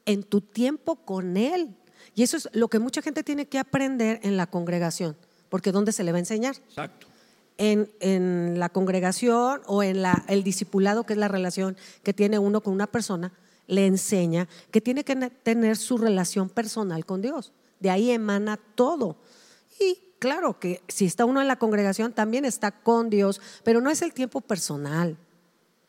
en 0.08 0.24
tu 0.24 0.42
tiempo 0.42 0.96
con 1.06 1.38
Él. 1.38 1.76
Y 2.16 2.24
eso 2.24 2.36
es 2.36 2.50
lo 2.52 2.68
que 2.68 2.80
mucha 2.80 3.04
gente 3.04 3.22
tiene 3.22 3.46
que 3.48 3.60
aprender 3.60 4.20
en 4.24 4.38
la 4.38 4.48
congregación. 4.48 5.16
Porque 5.50 5.72
¿dónde 5.72 5.92
se 5.92 6.04
le 6.04 6.12
va 6.12 6.16
a 6.16 6.20
enseñar? 6.22 6.56
Exacto. 6.68 7.06
En, 7.60 7.88
en 8.00 8.58
la 8.58 8.70
congregación 8.70 9.62
o 9.68 9.84
en 9.84 10.02
la, 10.02 10.26
el 10.30 10.44
discipulado, 10.44 11.06
que 11.06 11.14
es 11.14 11.20
la 11.20 11.28
relación 11.28 11.78
que 12.02 12.12
tiene 12.12 12.40
uno 12.40 12.62
con 12.62 12.74
una 12.74 12.88
persona, 12.88 13.34
le 13.68 13.86
enseña 13.86 14.48
que 14.72 14.82
tiene 14.82 15.04
que 15.04 15.14
ne- 15.14 15.30
tener 15.30 15.78
su 15.78 16.00
relación 16.00 16.50
personal 16.50 17.06
con 17.06 17.22
Dios. 17.22 17.54
De 17.80 17.92
ahí 17.92 18.10
emana 18.10 18.58
todo. 18.74 19.18
Y 19.80 20.00
claro 20.18 20.60
que 20.60 20.82
si 20.88 21.06
está 21.06 21.24
uno 21.24 21.40
en 21.40 21.48
la 21.48 21.60
congregación, 21.60 22.14
también 22.14 22.46
está 22.46 22.72
con 22.72 23.12
Dios, 23.12 23.40
pero 23.64 23.80
no 23.80 23.92
es 23.92 24.02
el 24.02 24.12
tiempo 24.12 24.42
personal. 24.42 25.18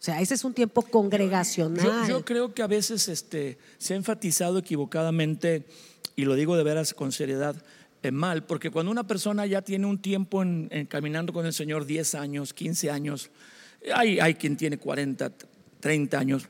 O 0.00 0.02
sea, 0.02 0.18
ese 0.22 0.32
es 0.32 0.44
un 0.44 0.54
tiempo 0.54 0.80
congregacional. 0.80 2.08
yo 2.08 2.24
creo 2.24 2.54
que 2.54 2.62
a 2.62 2.66
veces 2.66 3.06
este, 3.08 3.58
se 3.76 3.92
ha 3.92 3.96
enfatizado 3.98 4.56
equivocadamente, 4.58 5.66
y 6.16 6.24
lo 6.24 6.34
digo 6.36 6.56
de 6.56 6.62
veras 6.62 6.94
con 6.94 7.12
seriedad, 7.12 7.54
eh, 8.02 8.10
mal, 8.10 8.46
porque 8.46 8.70
cuando 8.70 8.90
una 8.90 9.06
persona 9.06 9.44
ya 9.44 9.60
tiene 9.60 9.84
un 9.84 10.00
tiempo 10.00 10.42
en, 10.42 10.68
en 10.70 10.86
caminando 10.86 11.34
con 11.34 11.44
el 11.44 11.52
Señor, 11.52 11.84
10 11.84 12.14
años, 12.14 12.54
15 12.54 12.90
años, 12.90 13.30
hay, 13.94 14.18
hay 14.20 14.36
quien 14.36 14.56
tiene 14.56 14.78
40, 14.78 15.32
30 15.80 16.18
años, 16.18 16.48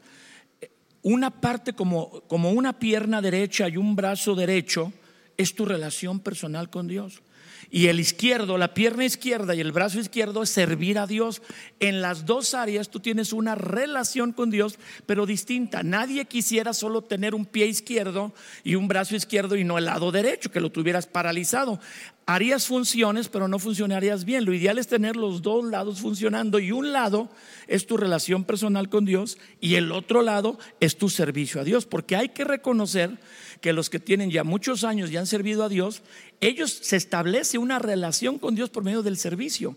eh, 0.60 0.70
una 1.02 1.40
parte 1.40 1.72
como, 1.72 2.20
como 2.28 2.52
una 2.52 2.78
pierna 2.78 3.20
derecha 3.20 3.68
y 3.68 3.76
un 3.76 3.96
brazo 3.96 4.36
derecho 4.36 4.92
es 5.36 5.56
tu 5.56 5.64
relación 5.64 6.20
personal 6.20 6.70
con 6.70 6.86
Dios. 6.86 7.20
Y 7.70 7.88
el 7.88 8.00
izquierdo, 8.00 8.58
la 8.58 8.74
pierna 8.74 9.04
izquierda 9.04 9.54
y 9.54 9.60
el 9.60 9.72
brazo 9.72 10.00
izquierdo 10.00 10.42
es 10.42 10.50
servir 10.50 10.98
a 10.98 11.06
Dios. 11.06 11.42
En 11.80 12.00
las 12.00 12.26
dos 12.26 12.54
áreas 12.54 12.88
tú 12.88 13.00
tienes 13.00 13.32
una 13.32 13.54
relación 13.54 14.32
con 14.32 14.50
Dios, 14.50 14.78
pero 15.06 15.26
distinta. 15.26 15.82
Nadie 15.82 16.24
quisiera 16.24 16.72
solo 16.72 17.02
tener 17.02 17.34
un 17.34 17.46
pie 17.46 17.66
izquierdo 17.66 18.32
y 18.64 18.74
un 18.76 18.88
brazo 18.88 19.16
izquierdo 19.16 19.56
y 19.56 19.64
no 19.64 19.78
el 19.78 19.86
lado 19.86 20.12
derecho, 20.12 20.50
que 20.50 20.60
lo 20.60 20.70
tuvieras 20.70 21.06
paralizado. 21.06 21.80
Harías 22.26 22.66
funciones, 22.66 23.28
pero 23.28 23.48
no 23.48 23.58
funcionarías 23.58 24.24
bien. 24.24 24.44
Lo 24.44 24.54
ideal 24.54 24.78
es 24.78 24.86
tener 24.86 25.16
los 25.16 25.42
dos 25.42 25.64
lados 25.64 26.00
funcionando 26.00 26.60
y 26.60 26.70
un 26.70 26.92
lado 26.92 27.28
es 27.66 27.86
tu 27.86 27.96
relación 27.96 28.44
personal 28.44 28.88
con 28.88 29.04
Dios 29.04 29.36
y 29.60 29.74
el 29.74 29.90
otro 29.90 30.22
lado 30.22 30.58
es 30.78 30.96
tu 30.96 31.08
servicio 31.08 31.60
a 31.60 31.64
Dios, 31.64 31.86
porque 31.86 32.14
hay 32.14 32.28
que 32.28 32.44
reconocer 32.44 33.18
que 33.60 33.72
los 33.72 33.90
que 33.90 33.98
tienen 33.98 34.30
ya 34.30 34.44
muchos 34.44 34.84
años 34.84 35.10
y 35.10 35.16
han 35.16 35.26
servido 35.26 35.64
a 35.64 35.68
Dios, 35.68 36.02
ellos 36.40 36.70
se 36.70 36.96
establece 36.96 37.58
una 37.58 37.78
relación 37.78 38.38
con 38.38 38.54
Dios 38.54 38.70
por 38.70 38.84
medio 38.84 39.02
del 39.02 39.16
servicio. 39.16 39.76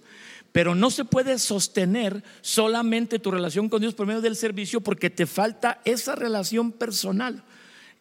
Pero 0.52 0.76
no 0.76 0.92
se 0.92 1.04
puede 1.04 1.40
sostener 1.40 2.24
solamente 2.42 3.18
tu 3.18 3.32
relación 3.32 3.70
con 3.70 3.82
Dios 3.82 3.96
por 3.96 4.06
medio 4.06 4.22
del 4.22 4.36
servicio 4.36 4.82
porque 4.82 5.10
te 5.10 5.26
falta 5.26 5.82
esa 5.84 6.16
relación 6.16 6.72
personal. 6.72 7.44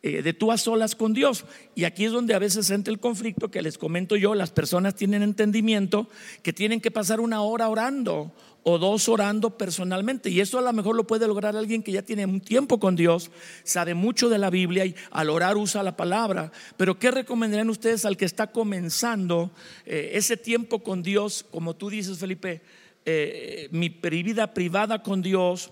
Eh, 0.04 0.20
de 0.20 0.32
tú 0.32 0.50
a 0.50 0.58
solas 0.58 0.96
con 0.96 1.14
Dios. 1.14 1.44
Y 1.76 1.84
aquí 1.84 2.04
es 2.04 2.10
donde 2.10 2.34
a 2.34 2.40
veces 2.40 2.68
entra 2.70 2.92
el 2.92 2.98
conflicto 2.98 3.52
que 3.52 3.62
les 3.62 3.78
comento 3.78 4.16
yo, 4.16 4.34
las 4.34 4.50
personas 4.50 4.96
tienen 4.96 5.22
entendimiento 5.22 6.08
que 6.42 6.52
tienen 6.52 6.80
que 6.80 6.90
pasar 6.90 7.20
una 7.20 7.42
hora 7.42 7.68
orando 7.68 8.32
o 8.64 8.78
dos 8.78 9.08
orando 9.08 9.56
personalmente. 9.56 10.28
Y 10.28 10.40
eso 10.40 10.58
a 10.58 10.62
lo 10.62 10.72
mejor 10.72 10.96
lo 10.96 11.06
puede 11.06 11.28
lograr 11.28 11.56
alguien 11.56 11.84
que 11.84 11.92
ya 11.92 12.02
tiene 12.02 12.26
un 12.26 12.40
tiempo 12.40 12.80
con 12.80 12.96
Dios, 12.96 13.30
sabe 13.62 13.94
mucho 13.94 14.28
de 14.28 14.38
la 14.38 14.50
Biblia 14.50 14.84
y 14.84 14.96
al 15.12 15.30
orar 15.30 15.56
usa 15.56 15.84
la 15.84 15.96
palabra. 15.96 16.50
Pero 16.76 16.98
¿qué 16.98 17.12
recomendarían 17.12 17.70
ustedes 17.70 18.04
al 18.04 18.16
que 18.16 18.24
está 18.24 18.48
comenzando 18.48 19.52
eh, 19.86 20.10
ese 20.14 20.36
tiempo 20.36 20.82
con 20.82 21.04
Dios, 21.04 21.46
como 21.48 21.76
tú 21.76 21.90
dices, 21.90 22.18
Felipe? 22.18 22.60
Eh, 23.04 23.68
mi 23.70 23.88
vida 23.88 24.52
privada 24.52 25.00
con 25.00 25.22
Dios, 25.22 25.70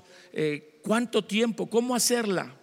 ¿cuánto 0.82 1.24
tiempo? 1.24 1.68
¿Cómo 1.68 1.96
hacerla? 1.96 2.54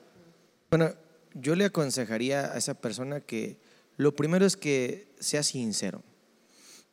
Bueno, 0.69 0.93
yo 1.39 1.55
le 1.55 1.65
aconsejaría 1.65 2.53
a 2.53 2.57
esa 2.57 2.79
persona 2.79 3.21
que 3.21 3.59
lo 3.95 4.15
primero 4.15 4.45
es 4.45 4.57
que 4.57 5.13
sea 5.19 5.43
sincero 5.43 6.03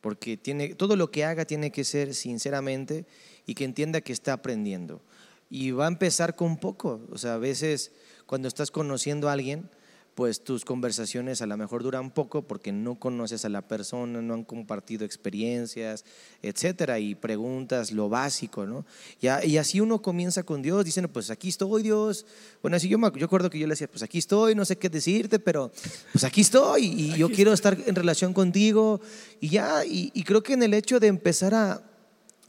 porque 0.05 0.37
tiene, 0.37 0.75
todo 0.75 0.95
lo 0.95 1.09
que 1.09 1.25
haga 1.25 1.45
tiene 1.45 1.71
que 1.71 1.83
ser 1.83 2.13
sinceramente 2.13 3.07
y 3.47 3.55
que 3.55 3.63
entienda 3.63 4.01
que 4.01 4.13
está 4.13 4.33
aprendiendo. 4.33 5.01
Y 5.49 5.71
va 5.71 5.85
a 5.85 5.87
empezar 5.87 6.35
con 6.35 6.57
poco, 6.57 7.01
o 7.09 7.17
sea, 7.17 7.33
a 7.33 7.37
veces 7.39 7.91
cuando 8.27 8.47
estás 8.47 8.69
conociendo 8.69 9.29
a 9.29 9.33
alguien, 9.33 9.67
pues 10.15 10.45
tus 10.45 10.63
conversaciones 10.63 11.41
a 11.41 11.45
lo 11.45 11.57
mejor 11.57 11.83
duran 11.83 12.09
poco 12.09 12.41
porque 12.41 12.71
no 12.71 12.95
conoces 12.95 13.43
a 13.43 13.49
la 13.49 13.61
persona, 13.61 14.21
no 14.21 14.33
han 14.33 14.45
compartido 14.45 15.03
experiencias, 15.05 16.05
etcétera, 16.41 16.99
y 16.99 17.15
preguntas 17.15 17.91
lo 17.91 18.07
básico, 18.07 18.65
¿no? 18.65 18.85
Y, 19.19 19.27
y 19.47 19.57
así 19.57 19.81
uno 19.81 20.01
comienza 20.01 20.43
con 20.43 20.61
Dios 20.61 20.85
diciendo, 20.85 21.11
pues 21.11 21.29
aquí 21.29 21.49
estoy, 21.49 21.83
Dios. 21.83 22.25
Bueno, 22.61 22.77
así 22.77 22.87
yo, 22.87 22.97
me, 22.97 23.11
yo 23.13 23.25
acuerdo 23.25 23.49
que 23.49 23.59
yo 23.59 23.67
le 23.67 23.73
decía, 23.73 23.89
pues 23.89 24.03
aquí 24.03 24.19
estoy, 24.19 24.55
no 24.55 24.63
sé 24.63 24.77
qué 24.77 24.87
decirte, 24.87 25.37
pero 25.37 25.69
pues 26.13 26.23
aquí 26.23 26.41
estoy 26.41 26.85
y 26.85 27.17
yo 27.17 27.29
quiero 27.29 27.51
estar 27.51 27.77
en 27.85 27.93
relación 27.93 28.33
contigo. 28.33 29.01
Y 29.41 29.49
ya, 29.49 29.85
y, 29.85 30.11
y 30.13 30.23
creo 30.23 30.41
que 30.41 30.53
en 30.53 30.63
el 30.63 30.73
hecho 30.73 31.01
de 31.01 31.07
empezar 31.07 31.53
a 31.53 31.83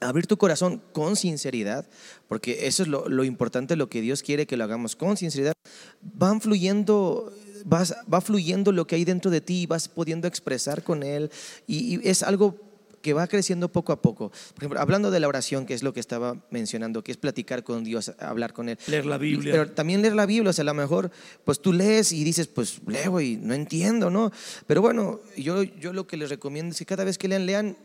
abrir 0.00 0.26
tu 0.26 0.37
corazón 0.37 0.83
con 0.92 1.16
sinceridad, 1.16 1.87
porque 2.29 2.66
eso 2.66 2.83
es 2.83 2.88
lo, 2.88 3.09
lo, 3.09 3.24
importante, 3.24 3.76
lo 3.76 3.88
que 3.88 4.00
Dios 4.00 4.22
quiere 4.22 4.46
que 4.46 4.57
lo 4.57 4.64
hagamos 4.64 4.94
con 4.94 5.16
sinceridad, 5.16 5.55
van 6.00 6.40
fluyendo 6.40 7.33
va 7.72 8.20
fluyendo 8.20 8.72
lo 8.72 8.87
que 8.87 8.94
hay 8.94 9.05
dentro 9.05 9.31
de 9.31 9.40
ti 9.40 9.62
y 9.62 9.66
vas 9.66 9.88
pudiendo 9.88 10.29
expresar 10.29 10.83
con 10.83 11.02
Él. 11.02 11.31
Y, 11.66 12.07
es 12.09 12.22
algo 12.22 12.66
que 13.02 13.12
va 13.12 13.29
creciendo 13.29 13.70
poco 13.70 13.92
a 13.92 14.02
poco. 14.02 14.31
Por 14.55 14.64
ejemplo, 14.64 14.81
hablando 14.81 15.12
de 15.12 15.20
la 15.20 15.29
oración, 15.29 15.64
que 15.64 15.74
es 15.74 15.85
lo 15.85 15.92
que 15.92 16.00
estaba 16.00 16.44
mencionando, 16.50 17.05
que 17.05 17.12
es 17.12 17.18
platicar 17.18 17.62
con 17.62 17.85
Dios, 17.85 18.12
hablar 18.18 18.52
con 18.52 18.68
Él. 18.68 18.79
Leer 18.88 19.07
la 19.07 19.16
Biblia. 19.16 19.52
Pero 19.52 19.70
también 19.70 20.02
leer 20.02 20.14
la 20.14 20.26
Biblia, 20.26 20.50
o 20.50 20.52
sea, 20.52 20.62
a 20.62 20.66
lo 20.66 20.74
mejor, 20.74 21.12
pues 21.44 21.61
tú 21.61 21.72
lees 21.72 22.11
y 22.11 22.24
dices, 22.24 22.48
pues 22.48 22.81
leo 22.85 23.20
y 23.20 23.37
no 23.37 23.55
entiendo, 23.55 24.11
¿no? 24.11 24.33
Pero 24.66 24.83
bueno, 24.83 25.20
yo, 25.37 25.62
yo 25.62 25.92
lo 25.92 26.09
que 26.09 26.16
les 26.16 26.31
recomiendo 26.31 26.72
es 26.72 26.79
que 26.79 26.87
cada 26.87 27.05
vez 27.05 27.16
que 27.16 27.29
lean, 27.29 27.46
lean 27.46 27.76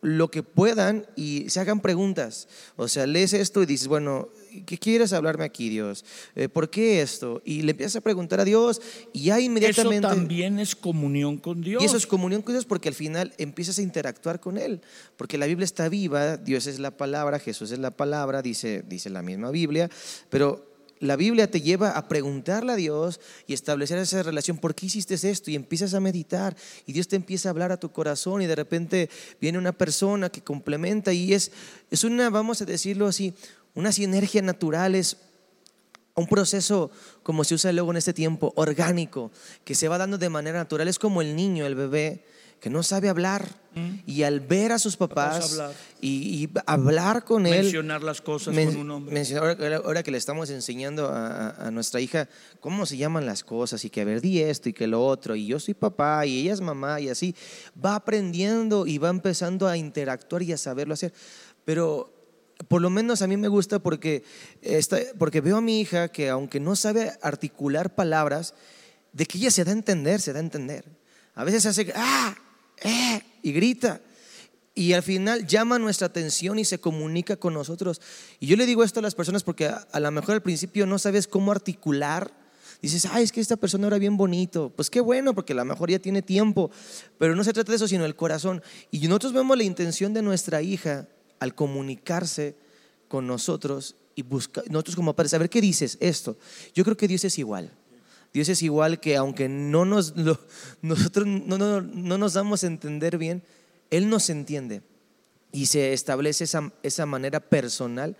lo 0.00 0.30
que 0.30 0.42
puedan 0.42 1.06
y 1.16 1.48
se 1.48 1.60
hagan 1.60 1.80
preguntas. 1.80 2.48
O 2.76 2.88
sea, 2.88 3.06
lees 3.06 3.32
esto 3.32 3.62
y 3.62 3.66
dices, 3.66 3.88
bueno, 3.88 4.28
¿qué 4.64 4.78
quieres 4.78 5.12
hablarme 5.12 5.44
aquí, 5.44 5.68
Dios? 5.68 6.04
Eh, 6.34 6.48
¿Por 6.48 6.70
qué 6.70 7.00
esto? 7.02 7.42
Y 7.44 7.62
le 7.62 7.72
empiezas 7.72 7.96
a 7.96 8.00
preguntar 8.00 8.40
a 8.40 8.44
Dios 8.44 8.80
y 9.12 9.24
ya 9.24 9.40
inmediatamente... 9.40 10.06
Eso 10.06 10.16
también 10.16 10.58
es 10.58 10.74
comunión 10.74 11.38
con 11.38 11.60
Dios. 11.60 11.82
Y 11.82 11.86
eso 11.86 11.96
es 11.96 12.06
comunión 12.06 12.42
con 12.42 12.54
Dios 12.54 12.64
porque 12.64 12.88
al 12.88 12.94
final 12.94 13.32
empiezas 13.38 13.78
a 13.78 13.82
interactuar 13.82 14.40
con 14.40 14.58
Él. 14.58 14.80
Porque 15.16 15.38
la 15.38 15.46
Biblia 15.46 15.64
está 15.64 15.88
viva, 15.88 16.36
Dios 16.36 16.66
es 16.66 16.78
la 16.78 16.96
palabra, 16.96 17.38
Jesús 17.38 17.70
es 17.70 17.78
la 17.78 17.90
palabra, 17.90 18.42
dice, 18.42 18.82
dice 18.86 19.10
la 19.10 19.22
misma 19.22 19.50
Biblia, 19.50 19.90
pero 20.30 20.68
la 21.00 21.16
Biblia 21.16 21.50
te 21.50 21.60
lleva 21.60 21.90
a 21.90 22.08
preguntarle 22.08 22.72
a 22.72 22.76
Dios 22.76 23.20
y 23.46 23.54
establecer 23.54 23.98
esa 23.98 24.22
relación. 24.22 24.58
¿Por 24.58 24.74
qué 24.74 24.86
hiciste 24.86 25.14
esto? 25.14 25.50
Y 25.50 25.54
empiezas 25.54 25.94
a 25.94 26.00
meditar 26.00 26.56
y 26.86 26.92
Dios 26.92 27.08
te 27.08 27.16
empieza 27.16 27.48
a 27.48 27.50
hablar 27.50 27.72
a 27.72 27.78
tu 27.78 27.90
corazón 27.90 28.42
y 28.42 28.46
de 28.46 28.56
repente 28.56 29.10
viene 29.40 29.58
una 29.58 29.72
persona 29.72 30.28
que 30.30 30.42
complementa 30.42 31.12
y 31.12 31.34
es, 31.34 31.52
es 31.90 32.04
una, 32.04 32.30
vamos 32.30 32.62
a 32.62 32.64
decirlo 32.64 33.06
así, 33.06 33.34
una 33.78 33.92
sinergia 33.92 34.42
natural, 34.42 34.96
es 34.96 35.16
un 36.16 36.26
proceso, 36.26 36.90
como 37.22 37.44
se 37.44 37.54
usa 37.54 37.70
luego 37.70 37.92
en 37.92 37.98
este 37.98 38.12
tiempo, 38.12 38.52
orgánico, 38.56 39.30
que 39.64 39.76
se 39.76 39.86
va 39.86 39.98
dando 39.98 40.18
de 40.18 40.28
manera 40.28 40.58
natural. 40.58 40.88
Es 40.88 40.98
como 40.98 41.22
el 41.22 41.36
niño, 41.36 41.64
el 41.64 41.76
bebé 41.76 42.24
que 42.58 42.70
no 42.70 42.82
sabe 42.82 43.08
hablar. 43.08 43.46
Mm. 43.76 44.00
Y 44.04 44.24
al 44.24 44.40
ver 44.40 44.72
a 44.72 44.80
sus 44.80 44.96
papás 44.96 45.60
y, 46.00 46.50
hablar 46.66 47.24
con 47.24 47.46
él. 47.46 47.62
Mencionar 47.62 48.02
las 48.02 48.20
cosas 48.20 48.52
con 48.52 48.76
un 48.76 48.88
nombre. 48.88 49.22
Ahora, 49.84 50.02
que 50.02 50.10
le 50.10 50.18
estamos 50.18 50.50
enseñando 50.50 51.08
a, 51.08 51.70
nuestra 51.70 52.00
hija 52.00 52.28
cómo 52.58 52.84
se 52.84 52.96
llaman 52.96 53.26
las 53.26 53.44
cosas 53.44 53.84
y 53.84 53.90
que 53.90 54.00
a 54.00 54.04
ver, 54.04 54.20
di 54.20 54.40
esto 54.40 54.68
y 54.68 54.72
que 54.72 54.88
lo 54.88 55.06
otro. 55.06 55.36
Y 55.36 55.46
yo 55.46 55.60
soy 55.60 55.74
papá 55.74 56.26
y 56.26 56.40
ella 56.40 56.52
es 56.54 56.60
mamá 56.60 57.00
y 57.00 57.10
así. 57.10 57.36
Va 57.84 57.94
aprendiendo 57.94 58.88
y 58.88 58.98
va 58.98 59.10
empezando 59.10 59.68
a 59.68 59.76
interactuar 59.76 60.42
y 60.42 60.52
a 60.52 60.58
saberlo 60.58 60.94
hacer. 60.94 61.12
Pero 61.64 62.17
por 62.66 62.82
lo 62.82 62.90
menos 62.90 63.22
a 63.22 63.28
mí 63.28 63.36
me 63.36 63.48
gusta 63.48 63.78
porque, 63.78 64.24
porque 65.16 65.40
veo 65.40 65.58
a 65.58 65.60
mi 65.60 65.80
hija 65.80 66.08
que 66.08 66.28
aunque 66.28 66.58
no 66.58 66.74
sabe 66.74 67.12
articular 67.22 67.94
palabras, 67.94 68.54
de 69.12 69.26
que 69.26 69.38
ella 69.38 69.50
se 69.50 69.64
da 69.64 69.70
a 69.70 69.74
entender, 69.74 70.20
se 70.20 70.32
da 70.32 70.40
a 70.40 70.42
entender. 70.42 70.84
A 71.34 71.44
veces 71.44 71.66
hace, 71.66 71.92
ah, 71.94 72.34
eh, 72.82 73.22
y 73.42 73.52
grita. 73.52 74.00
Y 74.74 74.92
al 74.92 75.02
final 75.02 75.46
llama 75.46 75.78
nuestra 75.78 76.06
atención 76.06 76.58
y 76.58 76.64
se 76.64 76.78
comunica 76.78 77.36
con 77.36 77.54
nosotros. 77.54 78.00
Y 78.38 78.46
yo 78.46 78.56
le 78.56 78.66
digo 78.66 78.84
esto 78.84 79.00
a 79.00 79.02
las 79.02 79.14
personas 79.14 79.42
porque 79.42 79.66
a, 79.66 80.00
lo 80.00 80.10
mejor 80.10 80.34
al 80.34 80.42
principio 80.42 80.86
no 80.86 80.98
sabes 80.98 81.26
cómo 81.26 81.50
articular. 81.50 82.32
Dices, 82.80 83.06
ay, 83.10 83.24
es 83.24 83.32
que 83.32 83.40
esta 83.40 83.56
persona 83.56 83.88
era 83.88 83.98
bien 83.98 84.16
bonito. 84.16 84.72
Pues 84.74 84.88
qué 84.88 85.00
bueno, 85.00 85.34
porque 85.34 85.52
a 85.52 85.56
lo 85.56 85.64
mejor 85.64 85.90
ya 85.90 85.98
tiene 85.98 86.22
tiempo. 86.22 86.70
Pero 87.18 87.34
no 87.34 87.42
se 87.42 87.52
trata 87.52 87.72
de 87.72 87.76
eso, 87.76 87.88
sino 87.88 88.04
el 88.04 88.14
corazón. 88.14 88.62
Y 88.92 89.00
nosotros 89.08 89.32
vemos 89.32 89.56
la 89.56 89.64
intención 89.64 90.14
de 90.14 90.22
nuestra 90.22 90.62
hija 90.62 91.08
al 91.40 91.54
comunicarse 91.54 92.56
con 93.08 93.26
nosotros 93.26 93.96
y 94.14 94.22
buscar, 94.22 94.64
nosotros 94.70 94.96
como 94.96 95.14
padres, 95.14 95.34
a 95.34 95.38
ver 95.38 95.50
qué 95.50 95.60
dices 95.60 95.96
esto. 96.00 96.36
Yo 96.74 96.84
creo 96.84 96.96
que 96.96 97.08
Dios 97.08 97.24
es 97.24 97.38
igual. 97.38 97.70
Dios 98.32 98.48
es 98.48 98.62
igual 98.62 99.00
que 99.00 99.16
aunque 99.16 99.48
no 99.48 99.84
nos, 99.84 100.14
nosotros 100.82 101.26
no, 101.26 101.58
no, 101.58 101.80
no, 101.80 102.18
nos 102.18 102.34
damos 102.34 102.64
a 102.64 102.66
entender 102.66 103.18
bien, 103.18 103.42
Él 103.90 104.08
nos 104.08 104.28
entiende 104.30 104.82
y 105.52 105.66
se 105.66 105.92
establece 105.92 106.44
esa, 106.44 106.72
esa 106.82 107.06
manera 107.06 107.40
personal 107.40 108.16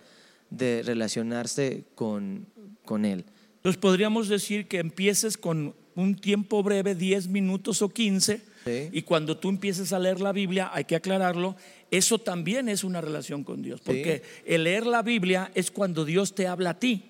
de 0.49 0.81
relacionarse 0.83 1.83
con, 1.95 2.47
con 2.85 3.05
Él. 3.05 3.25
Entonces 3.57 3.79
podríamos 3.79 4.29
decir 4.29 4.67
que 4.67 4.79
empieces 4.79 5.37
con 5.37 5.75
un 5.95 6.15
tiempo 6.15 6.63
breve, 6.63 6.95
10 6.95 7.27
minutos 7.27 7.81
o 7.81 7.89
15, 7.89 8.41
y 8.65 9.01
cuando 9.03 9.37
tú 9.37 9.49
empieces 9.49 9.93
a 9.93 9.99
leer 9.99 10.21
la 10.21 10.31
Biblia, 10.31 10.69
hay 10.73 10.85
que 10.85 10.95
aclararlo, 10.95 11.55
eso 11.91 12.19
también 12.19 12.69
es 12.69 12.83
una 12.83 13.01
relación 13.01 13.43
con 13.43 13.61
Dios, 13.61 13.81
porque 13.81 14.23
el 14.45 14.63
leer 14.63 14.85
la 14.85 15.01
Biblia 15.01 15.51
es 15.55 15.71
cuando 15.71 16.05
Dios 16.05 16.35
te 16.35 16.47
habla 16.47 16.71
a 16.71 16.79
ti, 16.79 17.03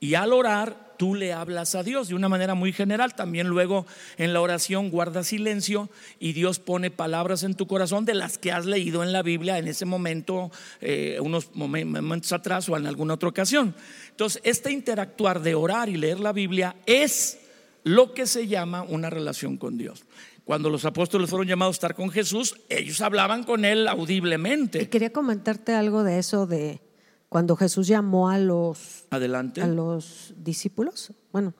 y 0.00 0.14
al 0.14 0.32
orar 0.32 0.88
tú 0.98 1.14
le 1.14 1.32
hablas 1.32 1.74
a 1.74 1.82
Dios 1.82 2.08
de 2.08 2.14
una 2.14 2.28
manera 2.28 2.54
muy 2.54 2.72
general. 2.72 3.14
También 3.14 3.46
luego 3.46 3.86
en 4.18 4.34
la 4.34 4.42
oración 4.42 4.90
guarda 4.90 5.24
silencio 5.24 5.88
y 6.18 6.34
Dios 6.34 6.58
pone 6.58 6.90
palabras 6.90 7.44
en 7.44 7.54
tu 7.54 7.66
corazón 7.66 8.04
de 8.04 8.14
las 8.14 8.36
que 8.36 8.52
has 8.52 8.66
leído 8.66 9.02
en 9.02 9.12
la 9.12 9.22
Biblia 9.22 9.58
en 9.58 9.68
ese 9.68 9.86
momento, 9.86 10.50
eh, 10.80 11.18
unos 11.22 11.54
momentos 11.54 12.32
atrás 12.32 12.68
o 12.68 12.76
en 12.76 12.86
alguna 12.86 13.14
otra 13.14 13.28
ocasión. 13.28 13.74
Entonces, 14.10 14.42
este 14.44 14.72
interactuar 14.72 15.40
de 15.40 15.54
orar 15.54 15.88
y 15.88 15.96
leer 15.96 16.20
la 16.20 16.32
Biblia 16.32 16.76
es 16.84 17.38
lo 17.84 18.12
que 18.12 18.26
se 18.26 18.48
llama 18.48 18.82
una 18.82 19.08
relación 19.08 19.56
con 19.56 19.78
Dios. 19.78 20.04
Cuando 20.48 20.70
los 20.70 20.86
apóstoles 20.86 21.28
fueron 21.28 21.46
llamados 21.46 21.74
a 21.74 21.76
estar 21.76 21.94
con 21.94 22.08
Jesús, 22.08 22.58
ellos 22.70 23.02
hablaban 23.02 23.44
con 23.44 23.66
él 23.66 23.86
audiblemente. 23.86 24.82
Y 24.82 24.86
quería 24.86 25.12
comentarte 25.12 25.74
algo 25.74 26.04
de 26.04 26.18
eso 26.18 26.46
de 26.46 26.80
cuando 27.28 27.54
Jesús 27.54 27.86
llamó 27.86 28.30
a 28.30 28.38
los, 28.38 29.04
Adelante. 29.10 29.60
a 29.60 29.66
los 29.66 30.32
discípulos, 30.38 31.12
bueno, 31.32 31.52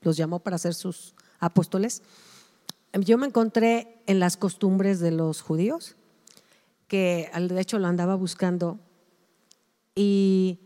los 0.00 0.16
llamó 0.16 0.38
para 0.38 0.56
ser 0.56 0.72
sus 0.72 1.14
apóstoles, 1.40 2.02
yo 2.94 3.18
me 3.18 3.26
encontré 3.26 4.02
en 4.06 4.18
las 4.18 4.38
costumbres 4.38 4.98
de 4.98 5.10
los 5.10 5.42
judíos, 5.42 5.96
que 6.88 7.30
de 7.38 7.60
hecho 7.60 7.78
lo 7.78 7.86
andaba 7.86 8.14
buscando, 8.14 8.80
y 9.94 10.58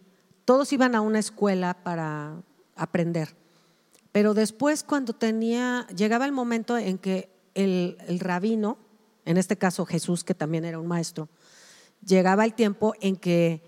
todos 0.45 0.73
iban 0.73 0.95
a 0.95 1.01
una 1.01 1.19
escuela 1.19 1.83
para 1.83 2.45
aprender. 2.77 3.35
Pero 4.13 4.35
después 4.35 4.85
cuando 4.85 5.15
tenía, 5.15 5.89
llegaba 5.89 6.27
el 6.27 6.33
momento 6.33 6.79
en 6.79 6.99
que 6.99 7.35
el, 7.57 7.99
el 8.07 8.21
rabino, 8.21 8.79
en 9.25 9.37
este 9.37 9.57
caso 9.57 9.85
Jesús, 9.85 10.23
que 10.23 10.35
también 10.35 10.65
era 10.65 10.79
un 10.79 10.87
maestro, 10.87 11.29
llegaba 12.05 12.45
el 12.45 12.55
tiempo 12.55 12.95
en 13.01 13.17
que 13.17 13.63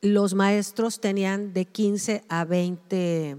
los 0.00 0.34
maestros 0.34 1.00
tenían 1.00 1.52
de 1.52 1.66
15 1.66 2.24
a 2.28 2.44
20 2.44 3.36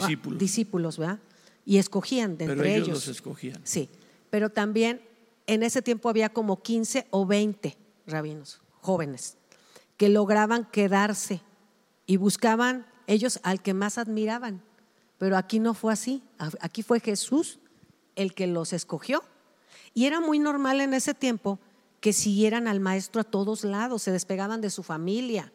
ah, 0.00 0.08
discípulos, 0.36 0.98
¿verdad? 0.98 1.18
Y 1.66 1.78
escogían 1.78 2.36
de 2.36 2.44
entre 2.44 2.76
ellos. 2.76 2.88
Los 2.88 3.08
escogían. 3.08 3.60
Sí, 3.64 3.88
pero 4.30 4.50
también 4.50 5.00
en 5.46 5.62
ese 5.62 5.82
tiempo 5.82 6.08
había 6.08 6.28
como 6.28 6.62
15 6.62 7.06
o 7.10 7.26
20 7.26 7.76
rabinos 8.06 8.60
jóvenes 8.80 9.36
que 9.96 10.08
lograban 10.08 10.64
quedarse 10.70 11.40
y 12.06 12.16
buscaban 12.16 12.86
ellos 13.06 13.40
al 13.42 13.62
que 13.62 13.74
más 13.74 13.98
admiraban. 13.98 14.62
Pero 15.18 15.36
aquí 15.36 15.58
no 15.58 15.74
fue 15.74 15.92
así. 15.92 16.22
Aquí 16.60 16.82
fue 16.82 17.00
Jesús 17.00 17.58
el 18.16 18.34
que 18.34 18.46
los 18.46 18.72
escogió. 18.72 19.22
Y 19.94 20.06
era 20.06 20.20
muy 20.20 20.38
normal 20.38 20.80
en 20.80 20.94
ese 20.94 21.14
tiempo 21.14 21.58
que 22.00 22.12
siguieran 22.12 22.68
al 22.68 22.80
maestro 22.80 23.20
a 23.20 23.24
todos 23.24 23.64
lados, 23.64 24.02
se 24.02 24.12
despegaban 24.12 24.60
de 24.60 24.70
su 24.70 24.82
familia. 24.82 25.52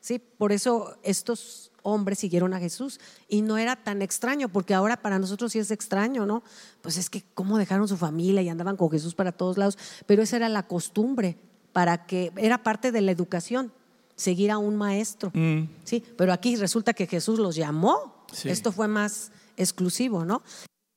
¿sí? 0.00 0.18
Por 0.18 0.52
eso 0.52 0.96
estos 1.02 1.70
hombres 1.82 2.18
siguieron 2.18 2.52
a 2.54 2.58
Jesús 2.58 3.00
y 3.28 3.42
no 3.42 3.56
era 3.56 3.76
tan 3.76 4.02
extraño, 4.02 4.48
porque 4.48 4.74
ahora 4.74 5.00
para 5.00 5.18
nosotros 5.18 5.52
sí 5.52 5.58
es 5.58 5.70
extraño, 5.70 6.26
¿no? 6.26 6.42
Pues 6.82 6.96
es 6.98 7.08
que 7.08 7.24
cómo 7.34 7.56
dejaron 7.56 7.88
su 7.88 7.96
familia 7.96 8.42
y 8.42 8.48
andaban 8.48 8.76
con 8.76 8.90
Jesús 8.90 9.14
para 9.14 9.32
todos 9.32 9.56
lados, 9.56 9.78
pero 10.06 10.22
esa 10.22 10.36
era 10.36 10.48
la 10.48 10.66
costumbre, 10.66 11.36
para 11.72 12.06
que 12.06 12.32
era 12.36 12.62
parte 12.62 12.92
de 12.92 13.00
la 13.00 13.12
educación, 13.12 13.72
seguir 14.16 14.50
a 14.50 14.58
un 14.58 14.76
maestro. 14.76 15.30
Mm. 15.32 15.68
Sí, 15.84 16.04
pero 16.16 16.32
aquí 16.32 16.56
resulta 16.56 16.92
que 16.92 17.06
Jesús 17.06 17.38
los 17.38 17.54
llamó. 17.54 18.26
Esto 18.44 18.72
fue 18.72 18.88
más 18.88 19.30
exclusivo, 19.56 20.24
¿no? 20.24 20.42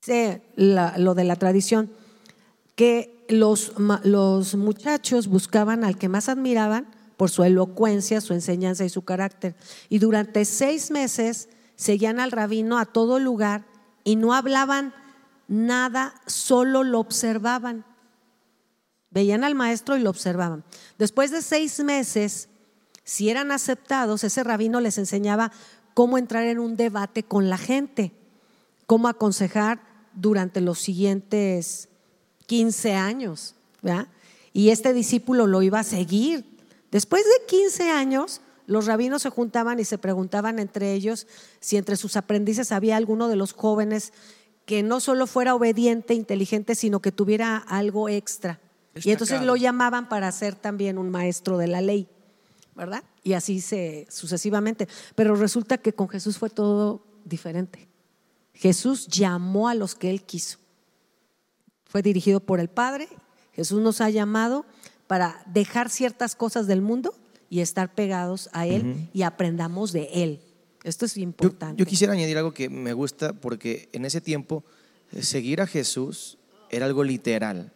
Lo 0.07 1.13
de 1.13 1.23
la 1.23 1.35
tradición, 1.35 1.91
que 2.75 3.23
los, 3.29 3.73
los 4.03 4.55
muchachos 4.55 5.27
buscaban 5.27 5.83
al 5.83 5.97
que 5.97 6.09
más 6.09 6.27
admiraban 6.27 6.87
por 7.17 7.29
su 7.29 7.43
elocuencia, 7.43 8.19
su 8.19 8.33
enseñanza 8.33 8.83
y 8.83 8.89
su 8.89 9.03
carácter. 9.03 9.55
Y 9.89 9.99
durante 9.99 10.43
seis 10.45 10.89
meses 10.89 11.49
seguían 11.75 12.19
al 12.19 12.31
rabino 12.31 12.79
a 12.79 12.85
todo 12.85 13.19
lugar 13.19 13.65
y 14.03 14.15
no 14.15 14.33
hablaban 14.33 14.95
nada, 15.47 16.15
solo 16.25 16.83
lo 16.83 16.99
observaban. 16.99 17.85
Veían 19.11 19.43
al 19.43 19.53
maestro 19.53 19.97
y 19.97 19.99
lo 19.99 20.09
observaban. 20.09 20.63
Después 20.97 21.29
de 21.29 21.43
seis 21.43 21.79
meses, 21.83 22.49
si 23.03 23.29
eran 23.29 23.51
aceptados, 23.51 24.23
ese 24.23 24.43
rabino 24.43 24.79
les 24.79 24.97
enseñaba 24.97 25.51
cómo 25.93 26.17
entrar 26.17 26.45
en 26.45 26.57
un 26.57 26.75
debate 26.75 27.21
con 27.21 27.49
la 27.49 27.59
gente, 27.59 28.13
cómo 28.87 29.07
aconsejar 29.07 29.90
durante 30.13 30.61
los 30.61 30.79
siguientes 30.79 31.89
15 32.47 32.93
años. 32.93 33.55
Y 34.53 34.69
este 34.69 34.93
discípulo 34.93 35.47
lo 35.47 35.61
iba 35.61 35.79
a 35.79 35.83
seguir 35.83 36.51
Después 36.91 37.23
de 37.23 37.45
15 37.47 37.89
años, 37.89 38.41
los 38.67 38.85
rabinos 38.85 39.21
se 39.21 39.29
juntaban 39.29 39.79
y 39.79 39.85
se 39.85 39.97
preguntaban 39.97 40.59
entre 40.59 40.93
ellos 40.93 41.25
si 41.61 41.77
entre 41.77 41.95
sus 41.95 42.17
aprendices 42.17 42.71
había 42.71 42.97
alguno 42.97 43.29
de 43.29 43.37
los 43.37 43.53
jóvenes 43.53 44.11
que 44.65 44.83
no 44.83 44.99
solo 44.99 45.25
fuera 45.25 45.55
obediente, 45.55 46.13
inteligente, 46.13 46.75
sino 46.75 47.01
que 47.01 47.11
tuviera 47.11 47.57
algo 47.57 48.09
extra. 48.09 48.59
Y 48.93 49.11
entonces 49.11 49.41
lo 49.41 49.55
llamaban 49.55 50.09
para 50.09 50.29
ser 50.33 50.55
también 50.55 50.97
un 50.97 51.09
maestro 51.09 51.57
de 51.57 51.67
la 51.67 51.79
ley, 51.79 52.09
¿verdad? 52.75 53.03
Y 53.23 53.33
así 53.33 53.61
se 53.61 54.05
sucesivamente. 54.09 54.87
Pero 55.15 55.35
resulta 55.35 55.77
que 55.77 55.93
con 55.93 56.09
Jesús 56.09 56.37
fue 56.37 56.49
todo 56.49 57.01
diferente. 57.23 57.87
Jesús 58.61 59.07
llamó 59.07 59.69
a 59.69 59.73
los 59.73 59.95
que 59.95 60.11
él 60.11 60.21
quiso. 60.21 60.59
Fue 61.85 62.03
dirigido 62.03 62.39
por 62.41 62.59
el 62.59 62.69
Padre. 62.69 63.09
Jesús 63.53 63.81
nos 63.81 64.01
ha 64.01 64.11
llamado 64.11 64.67
para 65.07 65.43
dejar 65.47 65.89
ciertas 65.89 66.35
cosas 66.35 66.67
del 66.67 66.83
mundo 66.83 67.15
y 67.49 67.61
estar 67.61 67.95
pegados 67.95 68.51
a 68.53 68.67
Él 68.67 69.09
y 69.13 69.23
aprendamos 69.23 69.91
de 69.91 70.09
Él. 70.13 70.41
Esto 70.83 71.05
es 71.05 71.17
importante. 71.17 71.79
Yo, 71.79 71.87
quisiera 71.87 72.13
añadir 72.13 72.37
algo 72.37 72.53
que 72.53 72.69
me 72.69 72.93
gusta 72.93 73.33
porque 73.33 73.89
en 73.93 74.05
ese 74.05 74.21
tiempo 74.21 74.63
eh, 75.11 75.23
seguir 75.23 75.59
a 75.59 75.65
Jesús 75.65 76.37
era 76.69 76.85
algo 76.85 77.03
literal. 77.03 77.73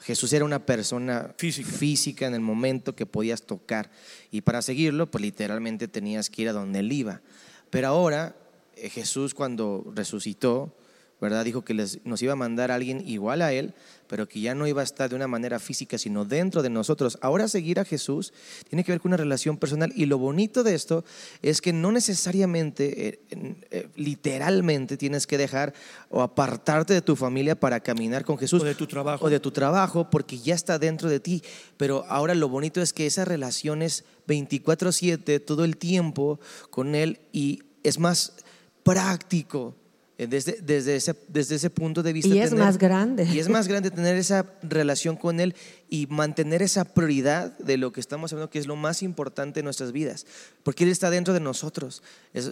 Jesús 0.00 0.34
era 0.34 0.44
una 0.44 0.66
persona 0.66 1.34
física. 1.38 1.70
física. 1.70 2.26
en 2.26 2.34
el 2.34 2.40
momento 2.40 2.94
que 2.94 3.06
podías 3.06 3.42
tocar. 3.42 3.90
Y 4.30 4.42
para 4.42 4.60
seguirlo, 4.60 5.10
pues 5.10 5.22
literalmente 5.22 5.88
tenías 5.88 6.28
que 6.28 6.42
ir 6.42 6.50
a 6.50 6.52
donde 6.52 6.80
él 6.80 6.92
iba. 6.92 7.22
Pero 7.70 7.88
ahora, 7.88 8.36
Jesús 8.76 9.34
cuando 9.34 9.84
resucitó, 9.94 10.74
¿verdad? 11.20 11.44
Dijo 11.44 11.62
que 11.62 11.72
les, 11.72 12.04
nos 12.04 12.20
iba 12.22 12.34
a 12.34 12.36
mandar 12.36 12.70
a 12.70 12.74
alguien 12.74 13.02
igual 13.06 13.40
a 13.40 13.52
él, 13.52 13.74
pero 14.06 14.28
que 14.28 14.40
ya 14.40 14.54
no 14.54 14.66
iba 14.66 14.82
a 14.82 14.84
estar 14.84 15.08
de 15.08 15.16
una 15.16 15.26
manera 15.26 15.58
física, 15.58 15.96
sino 15.98 16.24
dentro 16.24 16.62
de 16.62 16.68
nosotros. 16.68 17.18
Ahora 17.22 17.48
seguir 17.48 17.80
a 17.80 17.84
Jesús 17.84 18.32
tiene 18.68 18.84
que 18.84 18.92
ver 18.92 19.00
con 19.00 19.10
una 19.10 19.16
relación 19.16 19.56
personal 19.56 19.92
y 19.96 20.06
lo 20.06 20.18
bonito 20.18 20.62
de 20.62 20.74
esto 20.74 21.04
es 21.42 21.60
que 21.60 21.72
no 21.72 21.90
necesariamente, 21.90 23.08
eh, 23.08 23.20
eh, 23.70 23.88
literalmente 23.96 24.96
tienes 24.96 25.26
que 25.26 25.38
dejar 25.38 25.72
o 26.10 26.22
apartarte 26.22 26.92
de 26.92 27.02
tu 27.02 27.16
familia 27.16 27.58
para 27.58 27.80
caminar 27.80 28.24
con 28.24 28.36
Jesús. 28.36 28.62
O 28.62 28.64
de 28.64 28.74
tu 28.74 28.86
trabajo. 28.86 29.24
O 29.24 29.30
de 29.30 29.40
tu 29.40 29.50
trabajo, 29.50 30.10
porque 30.10 30.38
ya 30.38 30.54
está 30.54 30.78
dentro 30.78 31.08
de 31.08 31.20
ti. 31.20 31.42
Pero 31.78 32.04
ahora 32.08 32.34
lo 32.34 32.48
bonito 32.48 32.82
es 32.82 32.92
que 32.92 33.06
esa 33.06 33.24
relación 33.24 33.80
es 33.80 34.04
24/7, 34.28 35.40
todo 35.40 35.64
el 35.64 35.78
tiempo 35.78 36.40
con 36.70 36.94
Él 36.94 37.20
y 37.32 37.62
es 37.82 37.98
más 37.98 38.34
práctico 38.86 39.74
eh, 40.18 40.26
desde, 40.26 40.58
desde, 40.62 40.96
ese, 40.96 41.14
desde 41.28 41.56
ese 41.56 41.68
punto 41.68 42.02
de 42.02 42.12
vista. 42.14 42.34
Y 42.34 42.38
es 42.38 42.54
más 42.54 42.78
grande. 42.78 43.24
Y 43.24 43.38
es 43.38 43.50
más 43.50 43.68
grande 43.68 43.90
tener 43.90 44.16
esa 44.16 44.46
relación 44.62 45.16
con 45.16 45.40
Él 45.40 45.54
y 45.88 46.06
mantener 46.08 46.62
esa 46.62 46.84
prioridad 46.84 47.56
de 47.58 47.76
lo 47.76 47.92
que 47.92 48.00
estamos 48.00 48.32
hablando, 48.32 48.50
que 48.50 48.58
es 48.58 48.66
lo 48.66 48.76
más 48.76 49.02
importante 49.02 49.60
en 49.60 49.64
nuestras 49.64 49.92
vidas, 49.92 50.26
porque 50.62 50.84
Él 50.84 50.90
está 50.90 51.10
dentro 51.10 51.32
de 51.32 51.40
nosotros. 51.40 52.02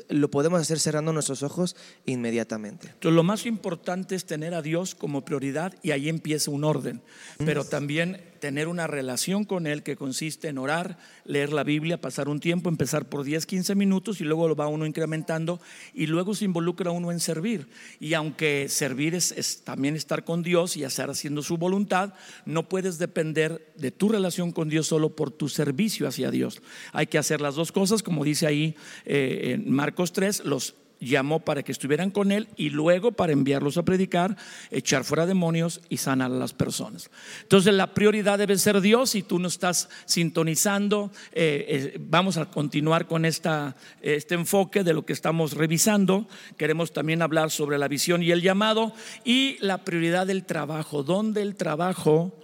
lo 0.08 0.30
podemos 0.30 0.60
hacer 0.60 0.78
cerrando 0.78 1.12
nuestros 1.12 1.42
ojos 1.42 1.76
inmediatamente. 2.06 2.88
Entonces, 2.88 3.16
lo 3.16 3.22
más 3.22 3.46
importante 3.46 4.14
es 4.14 4.24
tener 4.24 4.54
a 4.54 4.62
Dios 4.62 4.94
como 4.94 5.24
prioridad 5.24 5.74
y 5.82 5.90
ahí 5.90 6.08
empieza 6.08 6.50
un 6.50 6.64
orden, 6.64 7.02
pero 7.38 7.64
también 7.64 8.20
tener 8.38 8.68
una 8.68 8.86
relación 8.86 9.44
con 9.44 9.66
Él 9.66 9.82
que 9.82 9.96
consiste 9.96 10.48
en 10.48 10.58
orar, 10.58 10.98
leer 11.24 11.52
la 11.52 11.64
Biblia, 11.64 12.00
pasar 12.00 12.28
un 12.28 12.40
tiempo, 12.40 12.68
empezar 12.68 13.06
por 13.08 13.24
10, 13.24 13.46
15 13.46 13.74
minutos 13.74 14.20
y 14.20 14.24
luego 14.24 14.48
lo 14.48 14.54
va 14.54 14.68
uno 14.68 14.84
incrementando 14.84 15.60
y 15.94 16.06
luego 16.06 16.34
se 16.34 16.44
involucra 16.44 16.90
uno 16.90 17.10
en 17.10 17.20
servir. 17.20 17.68
Y 18.00 18.12
aunque 18.12 18.68
servir 18.68 19.14
es, 19.14 19.32
es 19.32 19.64
también 19.64 19.96
estar 19.96 20.24
con 20.24 20.42
Dios 20.42 20.76
y 20.76 20.84
estar 20.84 21.08
haciendo 21.08 21.42
su 21.42 21.56
voluntad, 21.56 22.12
no 22.44 22.68
puedes 22.68 22.98
depender 22.98 23.23
de 23.32 23.90
tu 23.96 24.08
relación 24.08 24.52
con 24.52 24.68
Dios 24.68 24.86
solo 24.86 25.16
por 25.16 25.30
tu 25.30 25.48
servicio 25.48 26.06
hacia 26.06 26.30
Dios. 26.30 26.60
Hay 26.92 27.06
que 27.06 27.18
hacer 27.18 27.40
las 27.40 27.54
dos 27.54 27.72
cosas, 27.72 28.02
como 28.02 28.24
dice 28.24 28.46
ahí 28.46 28.76
eh, 29.04 29.52
en 29.54 29.70
Marcos 29.72 30.12
3, 30.12 30.44
los 30.44 30.74
llamó 31.04 31.40
para 31.40 31.62
que 31.62 31.72
estuvieran 31.72 32.10
con 32.10 32.32
él 32.32 32.48
y 32.56 32.70
luego 32.70 33.12
para 33.12 33.32
enviarlos 33.32 33.76
a 33.76 33.84
predicar, 33.84 34.36
echar 34.70 35.04
fuera 35.04 35.26
demonios 35.26 35.80
y 35.88 35.98
sanar 35.98 36.30
a 36.30 36.34
las 36.34 36.52
personas. 36.52 37.10
Entonces 37.42 37.74
la 37.74 37.94
prioridad 37.94 38.38
debe 38.38 38.56
ser 38.58 38.80
Dios 38.80 39.14
y 39.14 39.22
tú 39.22 39.38
no 39.38 39.48
estás 39.48 39.88
sintonizando. 40.06 41.10
Eh, 41.32 41.66
eh, 41.68 41.96
vamos 42.00 42.36
a 42.36 42.46
continuar 42.46 43.06
con 43.06 43.24
esta, 43.24 43.76
este 44.02 44.34
enfoque 44.34 44.84
de 44.84 44.94
lo 44.94 45.04
que 45.04 45.12
estamos 45.12 45.52
revisando. 45.52 46.26
Queremos 46.56 46.92
también 46.92 47.22
hablar 47.22 47.50
sobre 47.50 47.78
la 47.78 47.88
visión 47.88 48.22
y 48.22 48.30
el 48.30 48.42
llamado 48.42 48.92
y 49.24 49.56
la 49.60 49.84
prioridad 49.84 50.26
del 50.26 50.44
trabajo, 50.44 51.02
donde 51.02 51.42
el 51.42 51.56
trabajo 51.56 52.38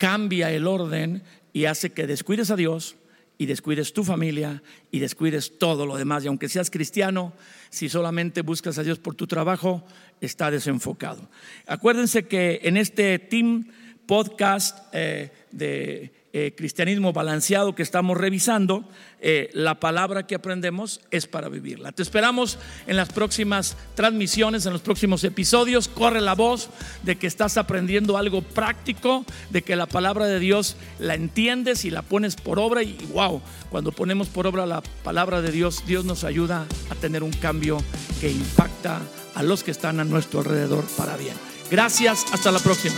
cambia 0.00 0.50
el 0.50 0.66
orden 0.66 1.22
y 1.52 1.66
hace 1.66 1.90
que 1.90 2.06
descuides 2.06 2.50
a 2.50 2.56
Dios 2.56 2.96
y 3.36 3.44
descuides 3.44 3.92
tu 3.92 4.02
familia 4.02 4.62
y 4.90 4.98
descuides 4.98 5.58
todo 5.58 5.84
lo 5.84 5.98
demás. 5.98 6.24
Y 6.24 6.28
aunque 6.28 6.48
seas 6.48 6.70
cristiano, 6.70 7.34
si 7.68 7.90
solamente 7.90 8.40
buscas 8.40 8.78
a 8.78 8.82
Dios 8.82 8.98
por 8.98 9.14
tu 9.14 9.26
trabajo, 9.26 9.84
está 10.22 10.50
desenfocado. 10.50 11.28
Acuérdense 11.66 12.26
que 12.26 12.60
en 12.62 12.78
este 12.78 13.18
team 13.18 13.66
podcast 14.06 14.88
eh, 14.92 15.32
de 15.50 16.12
eh, 16.32 16.54
cristianismo 16.56 17.12
balanceado 17.12 17.74
que 17.74 17.82
estamos 17.82 18.16
revisando, 18.16 18.84
eh, 19.20 19.50
la 19.52 19.80
palabra 19.80 20.28
que 20.28 20.36
aprendemos 20.36 21.00
es 21.10 21.26
para 21.26 21.48
vivirla. 21.48 21.90
Te 21.90 22.02
esperamos 22.02 22.56
en 22.86 22.96
las 22.96 23.12
próximas 23.12 23.76
transmisiones, 23.96 24.64
en 24.64 24.72
los 24.72 24.82
próximos 24.82 25.24
episodios. 25.24 25.88
Corre 25.88 26.20
la 26.20 26.34
voz 26.34 26.70
de 27.02 27.16
que 27.16 27.26
estás 27.26 27.56
aprendiendo 27.56 28.16
algo 28.16 28.42
práctico, 28.42 29.24
de 29.50 29.62
que 29.62 29.74
la 29.74 29.86
palabra 29.86 30.26
de 30.26 30.38
Dios 30.38 30.76
la 31.00 31.16
entiendes 31.16 31.84
y 31.84 31.90
la 31.90 32.02
pones 32.02 32.36
por 32.36 32.60
obra. 32.60 32.84
Y 32.84 32.96
wow, 33.12 33.42
cuando 33.68 33.90
ponemos 33.90 34.28
por 34.28 34.46
obra 34.46 34.66
la 34.66 34.82
palabra 35.02 35.42
de 35.42 35.50
Dios, 35.50 35.84
Dios 35.84 36.04
nos 36.04 36.22
ayuda 36.22 36.64
a 36.90 36.94
tener 36.94 37.24
un 37.24 37.32
cambio 37.32 37.78
que 38.20 38.30
impacta 38.30 39.00
a 39.34 39.42
los 39.42 39.64
que 39.64 39.72
están 39.72 39.98
a 39.98 40.04
nuestro 40.04 40.40
alrededor 40.40 40.84
para 40.96 41.16
bien. 41.16 41.34
Gracias, 41.70 42.24
hasta 42.32 42.52
la 42.52 42.60
próxima. 42.60 42.96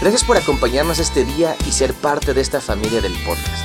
Gracias 0.00 0.24
por 0.24 0.38
acompañarnos 0.38 0.98
este 0.98 1.26
día 1.26 1.56
y 1.66 1.72
ser 1.72 1.92
parte 1.92 2.32
de 2.32 2.40
esta 2.40 2.62
familia 2.62 3.02
del 3.02 3.12
podcast. 3.22 3.62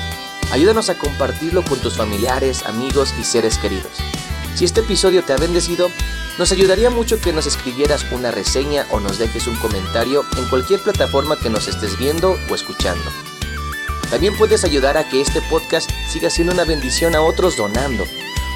Ayúdanos 0.51 0.89
a 0.89 0.97
compartirlo 0.97 1.63
con 1.63 1.79
tus 1.79 1.95
familiares, 1.95 2.65
amigos 2.65 3.13
y 3.17 3.23
seres 3.23 3.57
queridos. 3.57 3.93
Si 4.53 4.65
este 4.65 4.81
episodio 4.81 5.23
te 5.23 5.31
ha 5.31 5.37
bendecido, 5.37 5.89
nos 6.37 6.51
ayudaría 6.51 6.89
mucho 6.89 7.21
que 7.21 7.31
nos 7.31 7.47
escribieras 7.47 8.05
una 8.11 8.31
reseña 8.31 8.85
o 8.91 8.99
nos 8.99 9.17
dejes 9.17 9.47
un 9.47 9.55
comentario 9.55 10.25
en 10.37 10.45
cualquier 10.49 10.81
plataforma 10.81 11.39
que 11.39 11.49
nos 11.49 11.69
estés 11.69 11.97
viendo 11.97 12.37
o 12.49 12.55
escuchando. 12.55 13.05
También 14.09 14.37
puedes 14.37 14.65
ayudar 14.65 14.97
a 14.97 15.07
que 15.07 15.21
este 15.21 15.41
podcast 15.43 15.89
siga 16.09 16.29
siendo 16.29 16.53
una 16.53 16.65
bendición 16.65 17.15
a 17.15 17.21
otros 17.21 17.55
donando, 17.55 18.03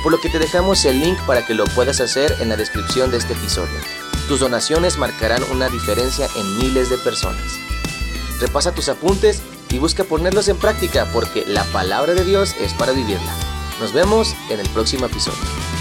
por 0.04 0.12
lo 0.12 0.20
que 0.20 0.30
te 0.30 0.40
dejamos 0.40 0.84
el 0.84 1.00
link 1.00 1.18
para 1.26 1.46
que 1.46 1.54
lo 1.54 1.64
puedas 1.64 2.02
hacer 2.02 2.36
en 2.42 2.50
la 2.50 2.58
descripción 2.58 3.10
de 3.10 3.18
este 3.18 3.34
episodio. 3.34 3.80
Tus 4.28 4.42
donaciones 4.42 4.98
marcarán 4.98 5.44
una 5.52 5.70
diferencia 5.70 6.28
en 6.36 6.58
miles 6.58 6.90
de 6.90 6.98
personas. 6.98 7.69
Repasa 8.40 8.74
tus 8.74 8.90
apuntes 8.90 9.42
y 9.70 9.80
busca 9.80 10.04
ponerlos 10.04 10.48
en 10.48 10.58
práctica 10.58 11.08
porque 11.14 11.46
la 11.46 11.64
palabra 11.66 12.14
de 12.14 12.24
Dios 12.24 12.56
es 12.60 12.74
para 12.74 12.94
vivirla. 12.94 13.34
Nos 13.80 13.94
vemos 13.94 14.36
en 14.50 14.60
el 14.60 14.70
próximo 14.70 15.06
episodio. 15.06 15.79